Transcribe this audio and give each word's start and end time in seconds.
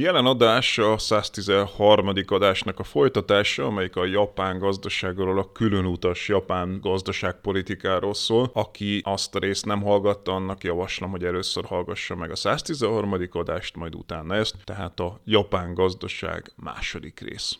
Jelen 0.00 0.26
adás 0.26 0.78
a 0.78 0.98
113. 0.98 2.12
adásnak 2.26 2.78
a 2.78 2.82
folytatása, 2.84 3.64
amelyik 3.64 3.96
a 3.96 4.04
japán 4.04 4.58
gazdaságról, 4.58 5.38
a 5.38 5.52
különutas 5.52 6.28
japán 6.28 6.78
gazdaságpolitikáról 6.80 8.14
szól. 8.14 8.50
Aki 8.52 9.00
azt 9.04 9.34
a 9.34 9.38
részt 9.38 9.66
nem 9.66 9.82
hallgatta, 9.82 10.32
annak 10.32 10.64
javaslom, 10.64 11.10
hogy 11.10 11.24
először 11.24 11.64
hallgassa 11.64 12.16
meg 12.16 12.30
a 12.30 12.36
113. 12.36 13.14
adást, 13.30 13.76
majd 13.76 13.94
utána 13.94 14.34
ezt, 14.34 14.54
tehát 14.64 15.00
a 15.00 15.20
japán 15.24 15.74
gazdaság 15.74 16.52
második 16.56 17.20
rész. 17.20 17.58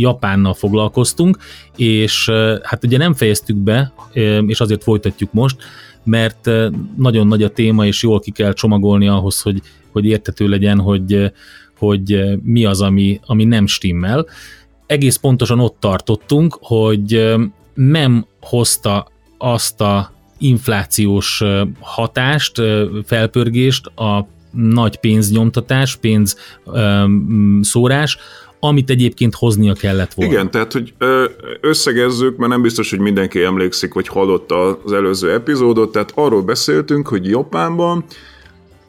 Japánnal 0.00 0.54
foglalkoztunk, 0.54 1.38
és 1.76 2.30
hát 2.62 2.84
ugye 2.84 2.98
nem 2.98 3.14
fejeztük 3.14 3.56
be, 3.56 3.92
és 4.46 4.60
azért 4.60 4.82
folytatjuk 4.82 5.32
most, 5.32 5.56
mert 6.04 6.50
nagyon 6.96 7.26
nagy 7.26 7.42
a 7.42 7.48
téma, 7.48 7.86
és 7.86 8.02
jól 8.02 8.20
ki 8.20 8.30
kell 8.30 8.52
csomagolni 8.52 9.08
ahhoz, 9.08 9.40
hogy, 9.40 9.60
hogy 9.92 10.06
értető 10.06 10.48
legyen, 10.48 10.80
hogy, 10.80 11.32
hogy 11.78 12.24
mi 12.42 12.64
az, 12.64 12.80
ami, 12.80 13.20
ami 13.26 13.44
nem 13.44 13.66
stimmel. 13.66 14.26
Egész 14.86 15.16
pontosan 15.16 15.60
ott 15.60 15.76
tartottunk, 15.80 16.58
hogy 16.60 17.34
nem 17.74 18.26
hozta 18.40 19.08
azt 19.38 19.80
a 19.80 20.12
inflációs 20.38 21.42
hatást, 21.80 22.62
felpörgést 23.04 23.86
a 23.86 24.26
nagy 24.52 24.96
pénznyomtatás, 24.96 25.96
pénzszórás, 25.96 28.18
amit 28.60 28.90
egyébként 28.90 29.34
hoznia 29.34 29.72
kellett 29.72 30.14
volna. 30.14 30.32
Igen, 30.32 30.50
tehát 30.50 30.72
hogy 30.72 30.94
összegezzük, 31.60 32.36
mert 32.36 32.50
nem 32.50 32.62
biztos, 32.62 32.90
hogy 32.90 32.98
mindenki 32.98 33.42
emlékszik, 33.42 33.94
vagy 33.94 34.08
hallotta 34.08 34.80
az 34.84 34.92
előző 34.92 35.32
epizódot, 35.32 35.92
tehát 35.92 36.12
arról 36.14 36.42
beszéltünk, 36.42 37.08
hogy 37.08 37.28
Japánban 37.28 38.04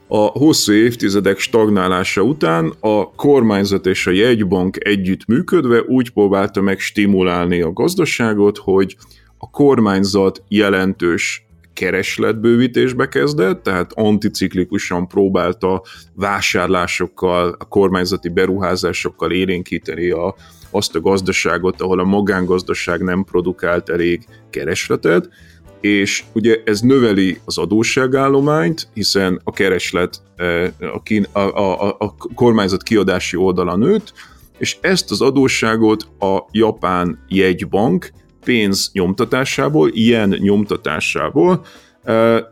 a 0.07 0.17
hosszú 0.17 0.71
évtizedek 0.71 1.39
stagnálása 1.39 2.21
után 2.21 2.73
a 2.79 3.11
kormányzat 3.15 3.85
és 3.85 4.07
a 4.07 4.11
jegybank 4.11 4.85
együtt 4.85 5.25
működve 5.25 5.81
úgy 5.81 6.09
próbálta 6.09 6.61
meg 6.61 6.79
stimulálni 6.79 7.61
a 7.61 7.73
gazdaságot, 7.73 8.57
hogy 8.57 8.95
a 9.37 9.49
kormányzat 9.49 10.43
jelentős 10.47 11.45
keresletbővítésbe 11.73 13.07
kezdett, 13.07 13.63
tehát 13.63 13.91
anticiklikusan 13.93 15.07
próbálta 15.07 15.83
vásárlásokkal, 16.13 17.55
a 17.59 17.67
kormányzati 17.67 18.29
beruházásokkal 18.29 19.31
élénkíteni 19.31 20.09
a, 20.09 20.35
azt 20.69 20.95
a 20.95 21.01
gazdaságot, 21.01 21.81
ahol 21.81 21.99
a 21.99 22.03
magángazdaság 22.03 23.01
nem 23.01 23.23
produkált 23.23 23.89
elég 23.89 24.25
keresletet, 24.49 25.29
és 25.81 26.23
ugye 26.33 26.61
ez 26.65 26.81
növeli 26.81 27.39
az 27.45 27.57
adósságállományt, 27.57 28.87
hiszen 28.93 29.41
a 29.43 29.51
kereslet 29.51 30.21
e, 30.35 30.73
a, 30.93 31.01
kín, 31.03 31.27
a, 31.31 31.39
a, 31.39 31.95
a 31.99 32.15
kormányzat 32.35 32.83
kiadási 32.83 33.37
oldala 33.37 33.75
nőtt, 33.75 34.13
és 34.57 34.77
ezt 34.81 35.11
az 35.11 35.21
adósságot 35.21 36.07
a 36.19 36.39
japán 36.51 37.19
jegybank 37.27 38.11
pénz 38.43 38.89
nyomtatásából, 38.93 39.89
ilyen 39.93 40.29
nyomtatásából 40.29 41.65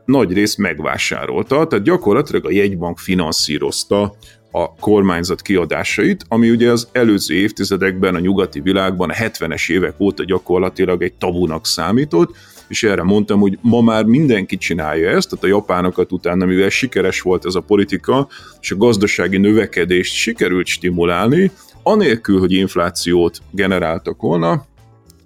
nagy 0.05 0.33
rész 0.33 0.55
megvásárolta, 0.55 1.67
tehát 1.67 1.85
gyakorlatilag 1.85 2.45
a 2.45 2.51
jegybank 2.51 2.97
finanszírozta 2.97 4.15
a 4.51 4.75
kormányzat 4.75 5.41
kiadásait, 5.41 6.25
ami 6.27 6.49
ugye 6.49 6.71
az 6.71 6.87
előző 6.91 7.35
évtizedekben 7.35 8.15
a 8.15 8.19
nyugati 8.19 8.59
világban 8.59 9.09
a 9.09 9.13
70-es 9.13 9.71
évek 9.71 9.99
óta 9.99 10.23
gyakorlatilag 10.23 11.03
egy 11.03 11.13
tabunak 11.13 11.65
számított, 11.65 12.35
és 12.67 12.83
erre 12.83 13.03
mondtam, 13.03 13.39
hogy 13.39 13.57
ma 13.61 13.81
már 13.81 14.05
mindenki 14.05 14.57
csinálja 14.57 15.09
ezt, 15.09 15.29
tehát 15.29 15.45
a 15.45 15.47
japánokat 15.47 16.11
utána, 16.11 16.45
mivel 16.45 16.69
sikeres 16.69 17.21
volt 17.21 17.45
ez 17.45 17.55
a 17.55 17.61
politika, 17.61 18.27
és 18.61 18.71
a 18.71 18.77
gazdasági 18.77 19.37
növekedést 19.37 20.13
sikerült 20.13 20.65
stimulálni, 20.65 21.51
anélkül, 21.83 22.39
hogy 22.39 22.51
inflációt 22.51 23.37
generáltak 23.51 24.21
volna, 24.21 24.65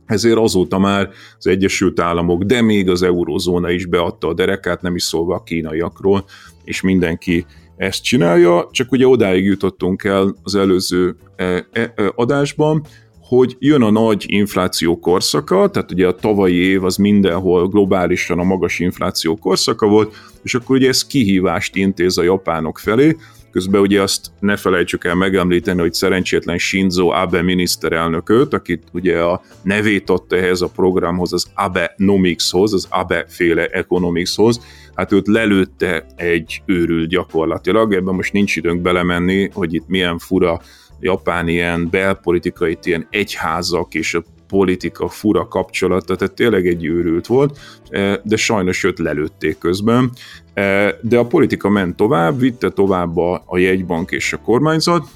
ezért 0.06 0.38
azóta 0.38 0.80
már 0.80 1.10
az 1.38 1.48
Egyesült 1.48 2.00
Államok, 2.00 2.44
de 2.44 2.62
még 2.62 2.90
az 2.90 3.02
eurozóna 3.02 3.72
is 3.72 3.86
beadta 3.86 4.28
a 4.28 4.34
derekát, 4.34 4.82
nem 4.82 4.96
is 4.96 5.04
szólva 5.04 5.36
a 5.36 5.44
kínaiakról, 5.44 6.26
és 6.64 6.82
mindenki 6.82 7.46
ezt 7.78 8.04
csinálja, 8.04 8.68
csak 8.72 8.92
ugye 8.92 9.08
odáig 9.08 9.46
jutottunk 9.46 10.04
el 10.04 10.36
az 10.44 10.56
előző 10.56 11.16
e, 11.36 11.44
e, 11.46 11.66
e, 11.96 12.12
adásban, 12.16 12.86
hogy 13.22 13.56
jön 13.60 13.82
a 13.82 13.92
nagy 13.92 14.26
infláció 14.28 15.00
korszaka, 15.00 15.70
tehát 15.70 15.92
ugye 15.92 16.08
a 16.08 16.16
tavalyi 16.16 16.56
év 16.56 16.84
az 16.84 16.96
mindenhol 16.96 17.68
globálisan 17.68 18.40
a 18.40 18.44
magas 18.44 18.80
infláció 18.80 19.36
korszaka 19.36 19.88
volt, 19.88 20.16
és 20.44 20.56
akkor 20.56 20.76
ugye 20.76 20.88
ez 20.88 21.06
kihívást 21.06 21.76
intéz 21.76 22.18
a 22.18 22.24
japánok 22.24 22.80
felé, 22.80 23.16
Közben 23.54 23.82
ugye 23.82 24.02
azt 24.02 24.32
ne 24.40 24.56
felejtsük 24.56 25.06
el 25.06 25.16
megemlíteni, 25.16 25.80
hogy 25.80 25.94
szerencsétlen 25.94 26.58
Shinzo 26.58 27.08
Abe 27.08 27.42
miniszterelnököt, 27.42 28.54
akit 28.54 28.84
ugye 28.94 29.20
a 29.20 29.42
nevét 29.64 30.10
adta 30.10 30.36
ehhez 30.36 30.62
a 30.62 30.68
programhoz, 30.68 31.34
az 31.34 31.52
Abe 31.56 31.94
Nomicshoz, 31.98 32.74
az 32.74 32.88
Abe 32.90 33.26
féle 33.28 33.68
Economicshoz, 33.68 34.62
hát 34.96 35.12
őt 35.12 35.28
lelőtte 35.28 36.06
egy 36.16 36.62
őrült 36.66 37.10
gyakorlatilag, 37.10 37.94
ebben 37.94 38.16
most 38.16 38.34
nincs 38.34 38.56
időnk 38.56 38.82
belemenni, 38.82 39.50
hogy 39.54 39.74
itt 39.74 39.88
milyen 39.88 40.18
fura 40.18 40.62
japán 41.00 41.48
ilyen 41.48 41.90
belpolitikai 41.90 42.78
ilyen 42.84 43.08
egyházak 43.10 43.94
és 43.94 44.14
a 44.14 44.24
politika 44.54 45.08
fura 45.08 45.48
kapcsolata, 45.48 46.16
tehát 46.16 46.34
tényleg 46.34 46.68
egy 46.68 46.86
őrült 46.86 47.28
volt, 47.28 47.60
e, 47.90 48.22
de 48.24 48.36
sajnos 48.36 48.84
őt 48.84 49.00
lelőtték 49.00 49.58
közben. 49.58 50.12
E, 50.54 50.96
de 51.02 51.18
a 51.18 51.26
politika 51.26 51.70
ment 51.70 51.96
tovább, 51.96 52.40
vitte 52.40 52.70
tovább 52.70 53.18
a, 53.18 53.44
a 53.46 53.58
jegybank 53.58 54.12
és 54.12 54.34
a 54.34 54.38
kormányzat, 54.38 55.08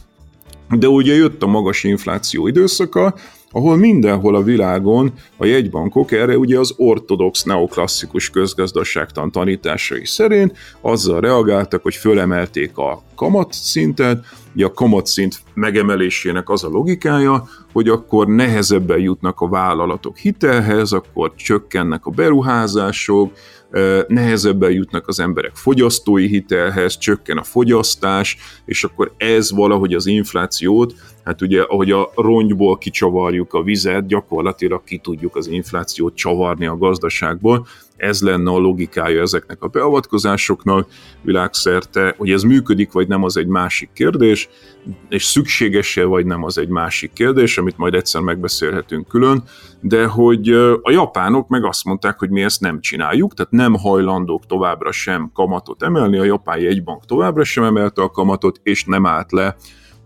de 0.70 0.88
ugye 0.88 1.14
jött 1.14 1.44
a 1.44 1.48
magas 1.48 1.84
infláció 1.84 2.48
időszaka, 2.48 3.16
ahol 3.52 3.78
mindenhol 3.78 4.36
a 4.36 4.44
világon 4.44 5.14
a 5.38 5.46
jegybankok 5.46 6.12
erre 6.12 6.38
ugye 6.38 6.60
az 6.60 6.74
ortodox 6.78 7.44
neoklasszikus 7.44 8.30
közgazdaságtan 8.30 9.32
tanításai 9.32 10.06
szerint 10.06 10.58
azzal 10.82 11.22
reagáltak, 11.22 11.84
hogy 11.84 11.96
fölemelték 11.96 12.78
a 12.78 13.04
kamatszintet, 13.16 14.26
ugye 14.56 14.66
a 14.66 14.74
kamatszint 14.74 15.42
megemelésének 15.54 16.50
az 16.50 16.64
a 16.64 16.70
logikája, 16.70 17.48
hogy 17.74 17.90
akkor 17.90 18.28
nehezebben 18.28 19.00
jutnak 19.00 19.42
a 19.42 19.48
vállalatok 19.48 20.18
hitelhez, 20.18 20.92
akkor 20.92 21.36
csökkennek 21.36 22.06
a 22.06 22.10
beruházások, 22.10 23.32
nehezebben 24.08 24.72
jutnak 24.72 25.08
az 25.08 25.20
emberek 25.20 25.56
fogyasztói 25.56 26.28
hitelhez, 26.28 26.98
csökken 26.98 27.38
a 27.38 27.44
fogyasztás, 27.44 28.38
és 28.66 28.84
akkor 28.84 29.14
ez 29.18 29.52
valahogy 29.52 29.94
az 29.94 30.06
inflációt, 30.06 30.96
hát 31.24 31.42
ugye 31.42 31.62
ahogy 31.62 31.92
a 31.92 32.12
rongyból 32.16 32.78
kicsavarjuk 32.78 33.54
a 33.54 33.64
vizet, 33.64 34.08
gyakorlatilag 34.08 34.84
ki 34.84 34.98
tudjuk 34.98 35.36
az 35.36 35.48
inflációt 35.48 36.16
csavarni 36.16 36.66
a 36.66 36.78
gazdaságból, 36.78 37.68
ez 37.98 38.22
lenne 38.22 38.52
a 38.52 38.58
logikája 38.58 39.22
ezeknek 39.22 39.62
a 39.62 39.68
beavatkozásoknak 39.68 40.88
világszerte, 41.22 42.14
hogy 42.18 42.32
ez 42.32 42.44
működik 42.44 42.92
vagy 42.92 43.08
nem, 43.08 43.24
az 43.24 43.38
egy 43.38 43.48
másik 43.48 43.90
kérdés, 43.94 44.50
és 45.10 45.24
szükséges-e 45.24 46.04
vagy 46.04 46.26
nem, 46.26 46.44
az 46.44 46.58
egy 46.58 46.68
másik 46.68 47.14
kérdés, 47.14 47.58
amit 47.58 47.78
majd 47.78 47.94
egyszer 47.94 48.22
megbeszélhetünk 48.22 49.08
külön, 49.08 49.44
de 49.82 50.06
hogy 50.06 50.50
a 50.82 50.92
japánok 50.92 51.48
meg 51.48 51.66
azt 51.66 51.86
mondták, 51.86 52.20
hogy 52.20 52.30
mi 52.30 52.44
ezt 52.44 52.62
nem 52.62 52.80
csináljuk, 52.82 53.34
tehát 53.34 53.52
nem 53.52 53.76
hajlandók 53.76 54.46
továbbra 54.46 54.92
sem 54.92 55.32
kamatot 55.34 55.84
emelni, 55.84 56.18
a 56.18 56.24
japán 56.24 56.60
jegybank 56.60 57.06
továbbra 57.06 57.44
sem 57.44 57.64
emelte 57.64 58.02
a 58.02 58.10
kamatot, 58.10 58.60
és 58.64 58.84
nem 58.84 59.06
állt 59.06 59.32
le 59.32 59.56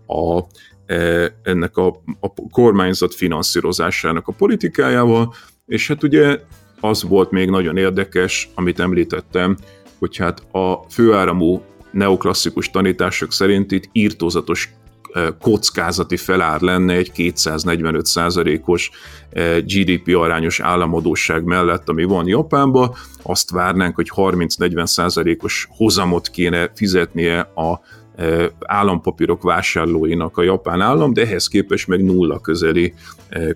a, 0.06 0.42
e, 0.86 1.34
ennek 1.42 1.76
a, 1.76 1.86
a 2.20 2.32
kormányzat 2.50 3.14
finanszírozásának 3.14 4.28
a 4.28 4.32
politikájával, 4.32 5.34
és 5.66 5.88
hát 5.88 6.02
ugye 6.02 6.40
az 6.84 7.02
volt 7.02 7.30
még 7.30 7.50
nagyon 7.50 7.76
érdekes, 7.76 8.50
amit 8.54 8.80
említettem, 8.80 9.56
hogy 9.98 10.16
hát 10.16 10.54
a 10.54 10.84
főáramú 10.90 11.62
neoklasszikus 11.90 12.70
tanítások 12.70 13.32
szerint 13.32 13.72
itt 13.72 13.88
írtózatos 13.92 14.72
e, 15.12 15.36
kockázati 15.40 16.16
felár 16.16 16.60
lenne 16.60 16.94
egy 16.94 17.12
245%-os 17.16 18.90
e, 19.30 19.60
GDP 19.60 20.16
arányos 20.16 20.60
államadóság 20.60 21.44
mellett, 21.44 21.88
ami 21.88 22.04
van 22.04 22.26
Japánban. 22.26 22.94
Azt 23.22 23.50
várnánk, 23.50 23.94
hogy 23.94 24.10
30-40%-os 24.16 25.68
hozamot 25.70 26.28
kéne 26.28 26.70
fizetnie 26.74 27.40
a 27.40 27.80
e, 28.16 28.50
állampapírok 28.60 29.42
vásárlóinak 29.42 30.36
a 30.36 30.42
japán 30.42 30.80
állam, 30.80 31.12
de 31.12 31.22
ehhez 31.22 31.46
képest 31.46 31.88
meg 31.88 32.04
nulla 32.04 32.40
közeli 32.40 32.94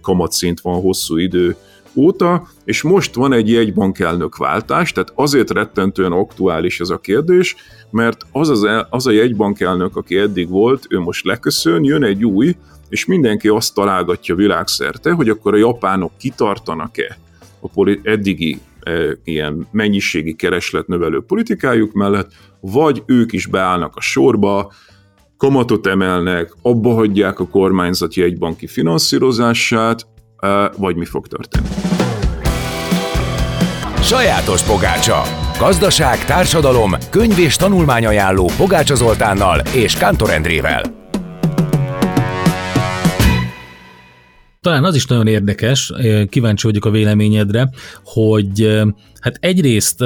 kamatszint 0.00 0.61
van 0.61 0.81
hosszú 0.81 1.17
idő 1.17 1.56
óta, 1.97 2.49
és 2.65 2.83
most 2.83 3.15
van 3.15 3.33
egy 3.33 3.51
jegybankelnök 3.51 4.37
váltás, 4.37 4.93
tehát 4.93 5.13
azért 5.15 5.51
rettentően 5.51 6.13
aktuális 6.13 6.81
ez 6.81 6.89
a 6.89 6.99
kérdés, 6.99 7.57
mert 7.91 8.27
az, 8.33 8.49
az, 8.49 8.67
az 8.91 9.07
a 9.07 9.11
jegybankelnök, 9.11 9.97
aki 9.97 10.17
eddig 10.17 10.49
volt, 10.49 10.87
ő 10.89 10.99
most 10.99 11.25
leköszön, 11.25 11.85
jön 11.85 12.05
egy 12.05 12.25
új, 12.25 12.57
és 12.89 13.05
mindenki 13.05 13.49
azt 13.49 13.75
találgatja 13.75 14.35
világszerte, 14.35 15.13
hogy 15.13 15.29
akkor 15.29 15.55
a 15.55 15.57
japánok 15.57 16.13
kitartanak-e 16.19 17.19
a 17.61 17.99
eddigi 18.03 18.61
e, 18.81 18.93
ilyen 19.25 19.67
mennyiségi 19.71 20.35
kereslet 20.35 20.87
növelő 20.87 21.21
politikájuk 21.21 21.93
mellett, 21.93 22.33
vagy 22.61 23.03
ők 23.07 23.33
is 23.33 23.47
beállnak 23.47 23.97
a 23.97 24.01
sorba, 24.01 24.73
kamatot 25.37 25.87
emelnek, 25.87 26.53
abba 26.63 26.95
hagyják 26.95 27.41
a 27.41 27.49
kormányzat 27.49 28.15
jegybanki 28.15 28.67
finanszírozását, 28.67 30.07
vagy 30.77 30.97
mi 30.97 31.05
fog 31.05 31.27
történni. 31.27 31.69
Sajátos 34.03 34.62
pogácsa. 34.62 35.23
Gazdaság, 35.59 36.25
társadalom, 36.25 36.93
könyv 37.11 37.38
és 37.38 37.56
tanulmányajánló 37.56 38.50
Pogácsa 38.56 38.94
Zoltánnal 38.94 39.62
és 39.75 39.94
Kántor 39.94 40.31
Endrével. 40.31 40.83
Talán 44.61 44.85
az 44.85 44.94
is 44.94 45.06
nagyon 45.06 45.27
érdekes, 45.27 45.93
kíváncsi 46.29 46.67
vagyok 46.67 46.85
a 46.85 46.91
véleményedre, 46.91 47.71
hogy 48.05 48.83
hát 49.21 49.37
egyrészt 49.41 50.05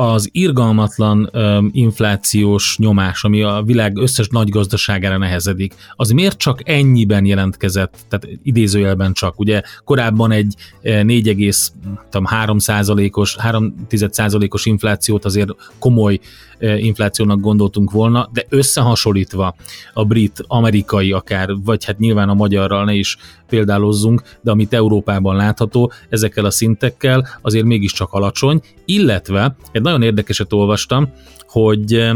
az 0.00 0.28
irgalmatlan 0.32 1.30
um, 1.32 1.70
inflációs 1.72 2.78
nyomás, 2.78 3.24
ami 3.24 3.42
a 3.42 3.62
világ 3.64 3.96
összes 3.96 4.28
nagy 4.28 4.48
gazdaságára 4.48 5.18
nehezedik, 5.18 5.74
az 5.96 6.10
miért 6.10 6.38
csak 6.38 6.68
ennyiben 6.68 7.24
jelentkezett, 7.24 7.96
tehát 8.08 8.38
idézőjelben 8.42 9.12
csak, 9.12 9.38
ugye? 9.40 9.62
Korábban 9.84 10.32
egy 10.32 10.54
4,3 10.82 12.58
százalékos, 12.58 13.36
3 13.36 13.74
százalékos 14.10 14.66
inflációt 14.66 15.24
azért 15.24 15.50
komoly 15.78 16.18
inflációnak 16.60 17.40
gondoltunk 17.40 17.90
volna, 17.90 18.28
de 18.32 18.46
összehasonlítva 18.48 19.54
a 19.92 20.04
brit, 20.04 20.44
amerikai 20.46 21.12
akár, 21.12 21.48
vagy 21.64 21.84
hát 21.84 21.98
nyilván 21.98 22.28
a 22.28 22.34
magyarral 22.34 22.84
ne 22.84 22.92
is 22.94 23.16
példálozzunk, 23.48 24.22
de 24.40 24.50
amit 24.50 24.72
Európában 24.72 25.36
látható, 25.36 25.92
ezekkel 26.08 26.44
a 26.44 26.50
szintekkel 26.50 27.28
azért 27.42 27.64
mégiscsak 27.64 28.12
alacsony, 28.12 28.60
illetve 28.84 29.56
egy 29.72 29.82
nagyon 29.90 30.06
érdekeset 30.06 30.52
olvastam, 30.52 31.12
hogy 31.48 32.10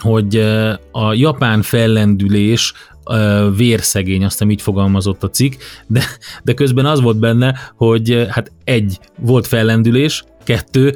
hogy 0.00 0.36
a 0.92 1.12
japán 1.12 1.62
fellendülés 1.62 2.72
vérszegény, 3.56 4.24
aztán 4.24 4.50
így 4.50 4.62
fogalmazott 4.62 5.22
a 5.22 5.30
cikk, 5.30 5.52
de, 5.86 6.04
de 6.44 6.54
közben 6.54 6.86
az 6.86 7.00
volt 7.00 7.18
benne, 7.18 7.54
hogy 7.76 8.26
hát 8.30 8.52
egy, 8.64 8.98
volt 9.18 9.46
fellendülés, 9.46 10.24
kettő, 10.44 10.94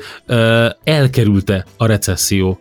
elkerülte 0.85 1.65
a 1.77 1.87
recesszió 1.87 2.61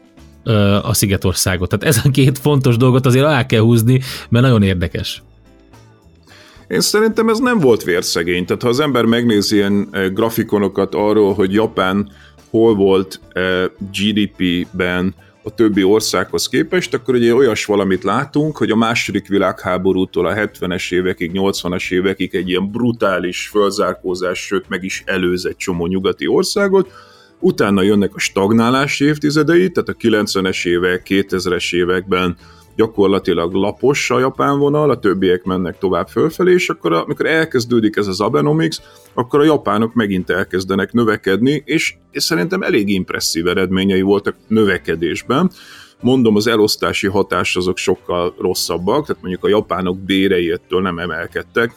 a 0.82 0.94
Szigetországot. 0.94 1.70
Tehát 1.70 1.96
ez 1.96 2.06
a 2.06 2.10
két 2.10 2.38
fontos 2.38 2.78
dolgot 2.78 3.06
azért 3.06 3.26
alá 3.26 3.46
kell 3.46 3.62
húzni, 3.62 4.02
mert 4.30 4.46
nagyon 4.46 4.64
érdekes. 4.64 5.24
Én 6.68 6.82
szerintem 6.82 7.30
ez 7.30 7.40
nem 7.40 7.60
volt 7.60 7.84
vérszegény. 7.84 8.46
Tehát 8.46 8.62
ha 8.62 8.70
az 8.70 8.80
ember 8.80 9.06
megnézi 9.06 9.56
ilyen 9.56 9.90
grafikonokat 10.14 10.96
arról, 10.96 11.34
hogy 11.34 11.54
Japán 11.54 12.12
hol 12.56 12.76
volt 12.76 13.20
GDP-ben 13.92 15.16
a 15.44 15.50
többi 15.50 15.84
országhoz 15.84 16.48
képest, 16.48 16.94
akkor 16.94 17.16
ugye 17.16 17.34
olyas 17.34 17.66
valamit 17.66 18.04
látunk, 18.04 18.58
hogy 18.58 18.72
a 18.72 18.76
második 18.76 19.28
világháborútól 19.28 20.26
a 20.26 20.34
70-es 20.34 20.94
évekig, 20.94 21.32
80-as 21.34 21.92
évekig 21.92 22.36
egy 22.36 22.50
ilyen 22.50 22.72
brutális 22.72 23.48
fölzárkózás, 23.48 24.40
sőt 24.40 24.70
meg 24.70 24.84
is 24.84 25.04
előz 25.06 25.50
csomó 25.58 25.86
nyugati 25.86 26.28
országot, 26.28 26.92
utána 27.40 27.82
jönnek 27.82 28.16
a 28.16 28.20
stagnálási 28.20 29.06
évtizedei, 29.06 29.72
tehát 29.72 29.90
a 29.90 29.94
90-es 29.94 30.66
évek, 30.66 31.06
2000-es 31.10 31.74
években 31.76 32.38
gyakorlatilag 32.76 33.54
lapos 33.54 34.10
a 34.10 34.20
japán 34.20 34.60
vonal, 34.60 34.90
a 34.90 35.00
többiek 35.00 35.44
mennek 35.44 35.78
tovább 35.78 36.08
fölfelé, 36.08 36.54
és 36.54 36.70
akkor 36.70 36.94
amikor 36.94 37.26
elkezdődik 37.26 37.96
ez 37.96 38.08
az 38.08 38.22
Abenomics, 38.22 38.78
akkor 39.14 39.40
a 39.40 39.44
japánok 39.44 39.94
megint 39.94 40.30
elkezdenek 40.30 40.92
növekedni, 40.92 41.64
és, 41.66 41.96
szerintem 42.12 42.62
elég 42.62 42.90
impresszív 42.90 43.48
eredményei 43.48 44.02
voltak 44.02 44.36
növekedésben. 44.48 45.52
Mondom, 46.02 46.36
az 46.36 46.48
elosztási 46.48 47.08
hatás 47.08 47.56
azok 47.56 47.78
sokkal 47.78 48.36
rosszabbak, 48.40 49.06
tehát 49.06 49.22
mondjuk 49.22 49.44
a 49.44 49.50
japánok 49.50 50.00
bérei 50.00 50.52
ettől 50.52 50.82
nem 50.82 51.00
emelkedtek, 51.00 51.74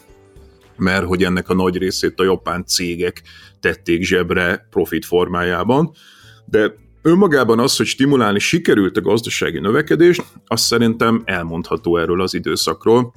mert 0.77 1.05
hogy 1.05 1.23
ennek 1.23 1.49
a 1.49 1.53
nagy 1.53 1.77
részét 1.77 2.19
a 2.19 2.23
japán 2.23 2.65
cégek 2.65 3.21
tették 3.59 4.03
zsebre 4.03 4.67
profit 4.69 5.05
formájában, 5.05 5.91
de 6.45 6.73
önmagában 7.01 7.59
az, 7.59 7.77
hogy 7.77 7.85
stimulálni 7.85 8.39
sikerült 8.39 8.97
a 8.97 9.01
gazdasági 9.01 9.59
növekedést, 9.59 10.23
azt 10.45 10.63
szerintem 10.63 11.21
elmondható 11.25 11.97
erről 11.97 12.21
az 12.21 12.33
időszakról. 12.33 13.13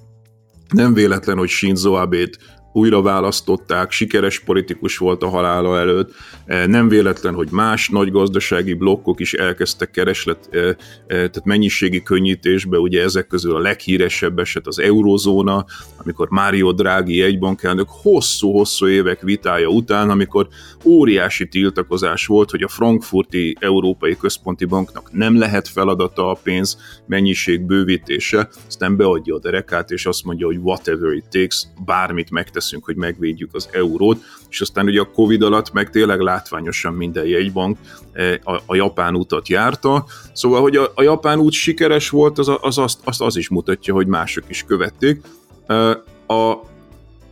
Nem 0.69 0.95
véletlen, 0.95 1.37
hogy 1.37 1.49
Shinzo 1.49 1.93
Abe-t 1.93 2.39
újra 2.73 3.03
választották, 3.03 3.91
sikeres 3.91 4.41
politikus 4.41 4.99
volt 4.99 5.23
a 5.23 5.29
halála 5.29 5.79
előtt. 5.79 6.13
E, 6.53 6.67
nem 6.67 6.89
véletlen, 6.89 7.35
hogy 7.35 7.49
más 7.51 7.89
nagy 7.89 8.11
gazdasági 8.11 8.75
blokkok 8.75 9.21
is 9.21 9.33
elkezdtek 9.33 9.91
kereslet, 9.91 10.49
e, 10.51 10.59
e, 10.59 10.75
tehát 11.07 11.45
mennyiségi 11.45 12.03
könnyítésbe, 12.03 12.79
ugye 12.79 13.03
ezek 13.03 13.27
közül 13.27 13.55
a 13.55 13.59
leghíresebb 13.59 14.39
eset 14.39 14.67
az 14.67 14.79
eurozóna, 14.79 15.65
amikor 15.97 16.29
Mário 16.29 16.73
Draghi 16.73 17.23
egybankelnök 17.23 17.87
hosszú-hosszú 17.89 18.87
évek 18.87 19.21
vitája 19.21 19.69
után, 19.69 20.11
amikor 20.11 20.49
óriási 20.85 21.49
tiltakozás 21.49 22.27
volt, 22.27 22.51
hogy 22.51 22.63
a 22.63 22.69
frankfurti 22.69 23.57
Európai 23.61 24.17
Központi 24.17 24.65
Banknak 24.65 25.13
nem 25.13 25.39
lehet 25.39 25.69
feladata 25.69 26.31
a 26.31 26.39
pénz 26.43 26.79
mennyiség 27.07 27.61
bővítése, 27.61 28.49
aztán 28.67 28.97
beadja 28.97 29.35
a 29.35 29.41
derekát, 29.41 29.91
és 29.91 30.07
azt 30.07 30.25
mondja, 30.25 30.47
hogy 30.47 30.57
whatever 30.57 31.13
it 31.13 31.29
takes, 31.31 31.67
bármit 31.85 32.31
megtesz 32.31 32.53
teszünk, 32.53 32.85
hogy 32.85 32.97
megvédjük 32.97 33.55
az 33.55 33.69
eurót, 33.73 34.23
és 34.49 34.61
aztán 34.61 34.87
ugye 34.87 35.01
a 35.01 35.11
Covid 35.11 35.43
alatt 35.43 35.73
meg 35.73 35.91
tényleg 35.91 36.21
látványosan 36.43 36.95
minden 36.95 37.27
jegybank 37.27 37.79
eh, 38.13 38.35
a, 38.45 38.63
a 38.67 38.75
japán 38.75 39.15
utat 39.15 39.49
járta, 39.49 40.05
szóval, 40.33 40.61
hogy 40.61 40.77
a, 40.77 40.93
a 40.95 41.03
japán 41.03 41.39
út 41.39 41.53
sikeres 41.53 42.11
volt, 42.11 42.39
az, 42.39 42.49
az, 42.61 42.79
az, 42.79 42.99
az, 43.05 43.21
az 43.21 43.37
is 43.37 43.49
mutatja, 43.49 43.95
hogy 43.95 44.07
mások 44.07 44.45
is 44.49 44.65
követték. 44.67 45.21
Eh, 45.67 45.91
a 46.27 46.71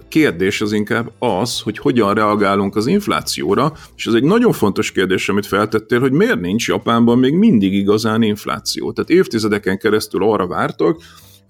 kérdés 0.09 0.61
az 0.61 0.73
inkább 0.73 1.12
az, 1.19 1.61
hogy 1.61 1.79
hogyan 1.79 2.14
reagálunk 2.14 2.76
az 2.76 2.87
inflációra, 2.87 3.73
és 3.97 4.07
ez 4.07 4.14
egy 4.14 4.23
nagyon 4.23 4.52
fontos 4.52 4.93
kérdés, 4.93 5.29
amit 5.29 5.47
feltettél, 5.47 6.00
hogy 6.00 6.12
miért 6.12 6.40
nincs 6.40 6.69
Japánban 6.69 7.19
még 7.19 7.35
mindig 7.35 7.75
igazán 7.75 8.23
infláció. 8.23 8.93
Tehát 8.93 9.11
évtizedeken 9.11 9.79
keresztül 9.79 10.25
arra 10.25 10.47
vártak, 10.47 11.00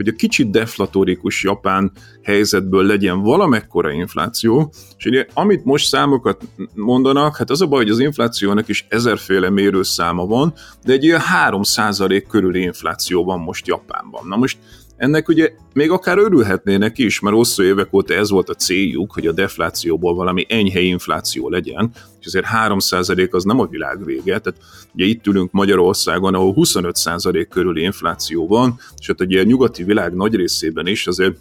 hogy 0.00 0.09
a 0.09 0.16
kicsit 0.16 0.50
deflatorikus 0.50 1.42
japán 1.42 1.92
helyzetből 2.23 2.85
legyen 2.85 3.23
valamekkora 3.23 3.90
infláció, 3.90 4.73
és 4.97 5.04
ugye 5.04 5.26
amit 5.35 5.64
most 5.64 5.87
számokat 5.87 6.42
mondanak, 6.75 7.37
hát 7.37 7.50
az 7.50 7.61
a 7.61 7.66
baj, 7.66 7.83
hogy 7.83 7.90
az 7.90 7.99
inflációnak 7.99 8.69
is 8.69 8.87
ezerféle 8.88 9.50
mérőszáma 9.50 10.26
van, 10.26 10.52
de 10.85 10.92
egy 10.92 11.04
ilyen 11.04 11.21
3% 11.50 12.25
körüli 12.28 12.61
infláció 12.61 13.25
van 13.25 13.38
most 13.40 13.66
Japánban. 13.66 14.26
Na 14.26 14.37
most 14.37 14.59
ennek 15.00 15.28
ugye 15.28 15.52
még 15.75 15.90
akár 15.90 16.19
örülhetnének 16.19 16.99
is, 16.99 17.21
mert 17.21 17.37
hosszú 17.37 17.62
évek 17.62 17.92
óta 17.92 18.14
ez 18.14 18.30
volt 18.30 18.49
a 18.49 18.54
céljuk, 18.54 19.12
hogy 19.12 19.26
a 19.26 19.33
deflációból 19.33 20.14
valami 20.14 20.47
enyhe 20.49 20.80
infláció 20.80 21.49
legyen, 21.49 21.90
és 22.21 22.26
azért 22.26 22.47
3% 22.66 23.30
az 23.30 23.45
nem 23.45 23.61
a 23.61 23.66
világ 23.66 24.04
vége, 24.04 24.38
tehát 24.38 24.61
ugye 24.95 25.04
itt 25.04 25.26
ülünk 25.26 25.52
Magyarországon, 25.52 26.35
ahol 26.35 26.54
25% 26.57 27.47
körüli 27.50 27.83
infláció 27.83 28.47
van, 28.47 28.78
és 28.99 29.07
hát 29.07 29.21
ugye 29.21 29.40
a 29.40 29.45
nyugati 29.45 29.85
világ 29.85 30.14
nagy 30.14 30.35
részében 30.35 30.87
is 30.87 31.07
azért, 31.07 31.37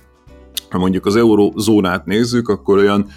ha 0.70 0.78
mondjuk 0.78 1.06
az 1.06 1.16
eurozónát 1.16 2.06
nézzük, 2.06 2.50
akkor 2.50 2.78
olyan 2.78 3.08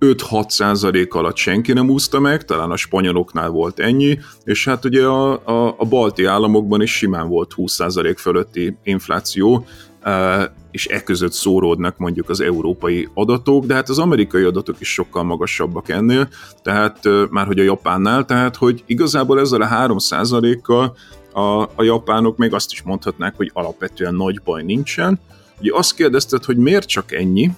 5-6 0.00 0.48
százalék 0.48 1.14
alatt 1.14 1.36
senki 1.36 1.72
nem 1.72 1.90
úszta 1.90 2.20
meg, 2.20 2.44
talán 2.44 2.70
a 2.70 2.76
spanyoloknál 2.76 3.48
volt 3.48 3.78
ennyi, 3.78 4.18
és 4.44 4.64
hát 4.64 4.84
ugye 4.84 5.04
a, 5.04 5.32
a, 5.32 5.74
a 5.78 5.84
balti 5.84 6.24
államokban 6.24 6.82
is 6.82 6.96
simán 6.96 7.28
volt 7.28 7.52
20 7.52 7.72
százalék 7.72 8.18
fölötti 8.18 8.76
infláció, 8.82 9.66
és 10.70 10.86
e 10.86 11.02
között 11.02 11.32
szóródnak 11.32 11.98
mondjuk 11.98 12.28
az 12.28 12.40
európai 12.40 13.08
adatok, 13.14 13.64
de 13.64 13.74
hát 13.74 13.88
az 13.88 13.98
amerikai 13.98 14.42
adatok 14.42 14.80
is 14.80 14.92
sokkal 14.92 15.22
magasabbak 15.22 15.88
ennél, 15.88 16.28
tehát 16.62 17.08
már 17.30 17.46
hogy 17.46 17.58
a 17.58 17.62
japánnál, 17.62 18.24
tehát 18.24 18.56
hogy 18.56 18.82
igazából 18.86 19.40
ezzel 19.40 19.60
a 19.60 19.66
3 19.66 19.96
kal 20.62 20.96
a, 21.32 21.62
a 21.62 21.82
japánok 21.82 22.36
még 22.36 22.54
azt 22.54 22.72
is 22.72 22.82
mondhatnák, 22.82 23.36
hogy 23.36 23.50
alapvetően 23.54 24.14
nagy 24.14 24.42
baj 24.42 24.62
nincsen. 24.62 25.20
Ugye 25.60 25.70
azt 25.74 25.94
kérdezted, 25.94 26.44
hogy 26.44 26.56
miért 26.56 26.88
csak 26.88 27.12
ennyi, 27.12 27.50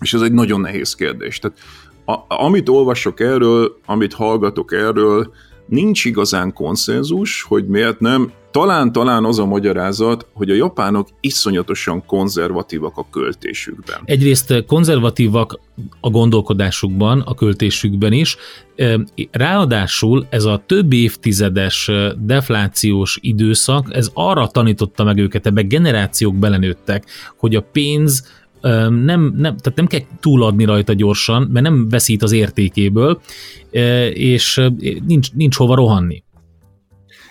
és 0.00 0.14
ez 0.14 0.20
egy 0.20 0.32
nagyon 0.32 0.60
nehéz 0.60 0.94
kérdés. 0.94 1.38
Tehát 1.38 1.58
a, 2.04 2.34
amit 2.34 2.68
olvasok 2.68 3.20
erről, 3.20 3.76
amit 3.86 4.12
hallgatok 4.12 4.72
erről, 4.72 5.32
nincs 5.66 6.04
igazán 6.04 6.52
konszenzus, 6.52 7.42
hogy 7.42 7.66
miért 7.66 8.00
nem. 8.00 8.32
Talán-talán 8.52 9.24
az 9.24 9.38
a 9.38 9.46
magyarázat, 9.46 10.26
hogy 10.32 10.50
a 10.50 10.54
japánok 10.54 11.08
iszonyatosan 11.20 12.06
konzervatívak 12.06 12.96
a 12.96 13.06
költésükben. 13.10 14.00
Egyrészt 14.04 14.64
konzervatívak 14.66 15.60
a 16.00 16.10
gondolkodásukban, 16.10 17.20
a 17.20 17.34
költésükben 17.34 18.12
is, 18.12 18.36
ráadásul 19.30 20.26
ez 20.30 20.44
a 20.44 20.62
több 20.66 20.92
évtizedes 20.92 21.90
deflációs 22.18 23.18
időszak, 23.20 23.94
ez 23.94 24.10
arra 24.14 24.46
tanította 24.46 25.04
meg 25.04 25.18
őket, 25.18 25.46
ebbe 25.46 25.62
generációk 25.62 26.34
belenőttek, 26.34 27.04
hogy 27.36 27.54
a 27.54 27.66
pénz 27.72 28.26
nem, 28.60 29.34
nem, 29.36 29.40
tehát 29.40 29.72
nem 29.74 29.86
kell 29.86 30.00
túladni 30.20 30.64
rajta 30.64 30.92
gyorsan, 30.92 31.48
mert 31.52 31.66
nem 31.66 31.88
veszít 31.88 32.22
az 32.22 32.32
értékéből, 32.32 33.20
és 34.12 34.60
nincs, 35.06 35.32
nincs 35.32 35.56
hova 35.56 35.74
rohanni. 35.74 36.22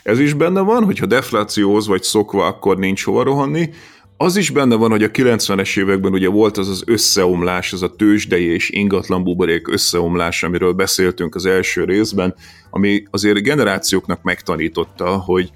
Ez 0.03 0.19
is 0.19 0.33
benne 0.33 0.61
van, 0.61 0.83
hogyha 0.83 1.05
deflációhoz 1.05 1.87
vagy 1.87 2.03
szokva, 2.03 2.45
akkor 2.45 2.77
nincs 2.77 3.03
hova 3.03 3.23
rohanni. 3.23 3.69
Az 4.17 4.35
is 4.35 4.49
benne 4.49 4.75
van, 4.75 4.89
hogy 4.89 5.03
a 5.03 5.11
90-es 5.11 5.79
években 5.79 6.13
ugye 6.13 6.29
volt 6.29 6.57
az 6.57 6.69
az 6.69 6.83
összeomlás, 6.85 7.73
az 7.73 7.81
a 7.81 7.95
tőzsdei 7.95 8.45
és 8.45 8.69
ingatlan 8.69 9.23
buborék 9.23 9.67
összeomlás, 9.67 10.43
amiről 10.43 10.73
beszéltünk 10.73 11.35
az 11.35 11.45
első 11.45 11.83
részben, 11.83 12.35
ami 12.69 13.03
azért 13.11 13.43
generációknak 13.43 14.21
megtanította, 14.23 15.17
hogy 15.17 15.51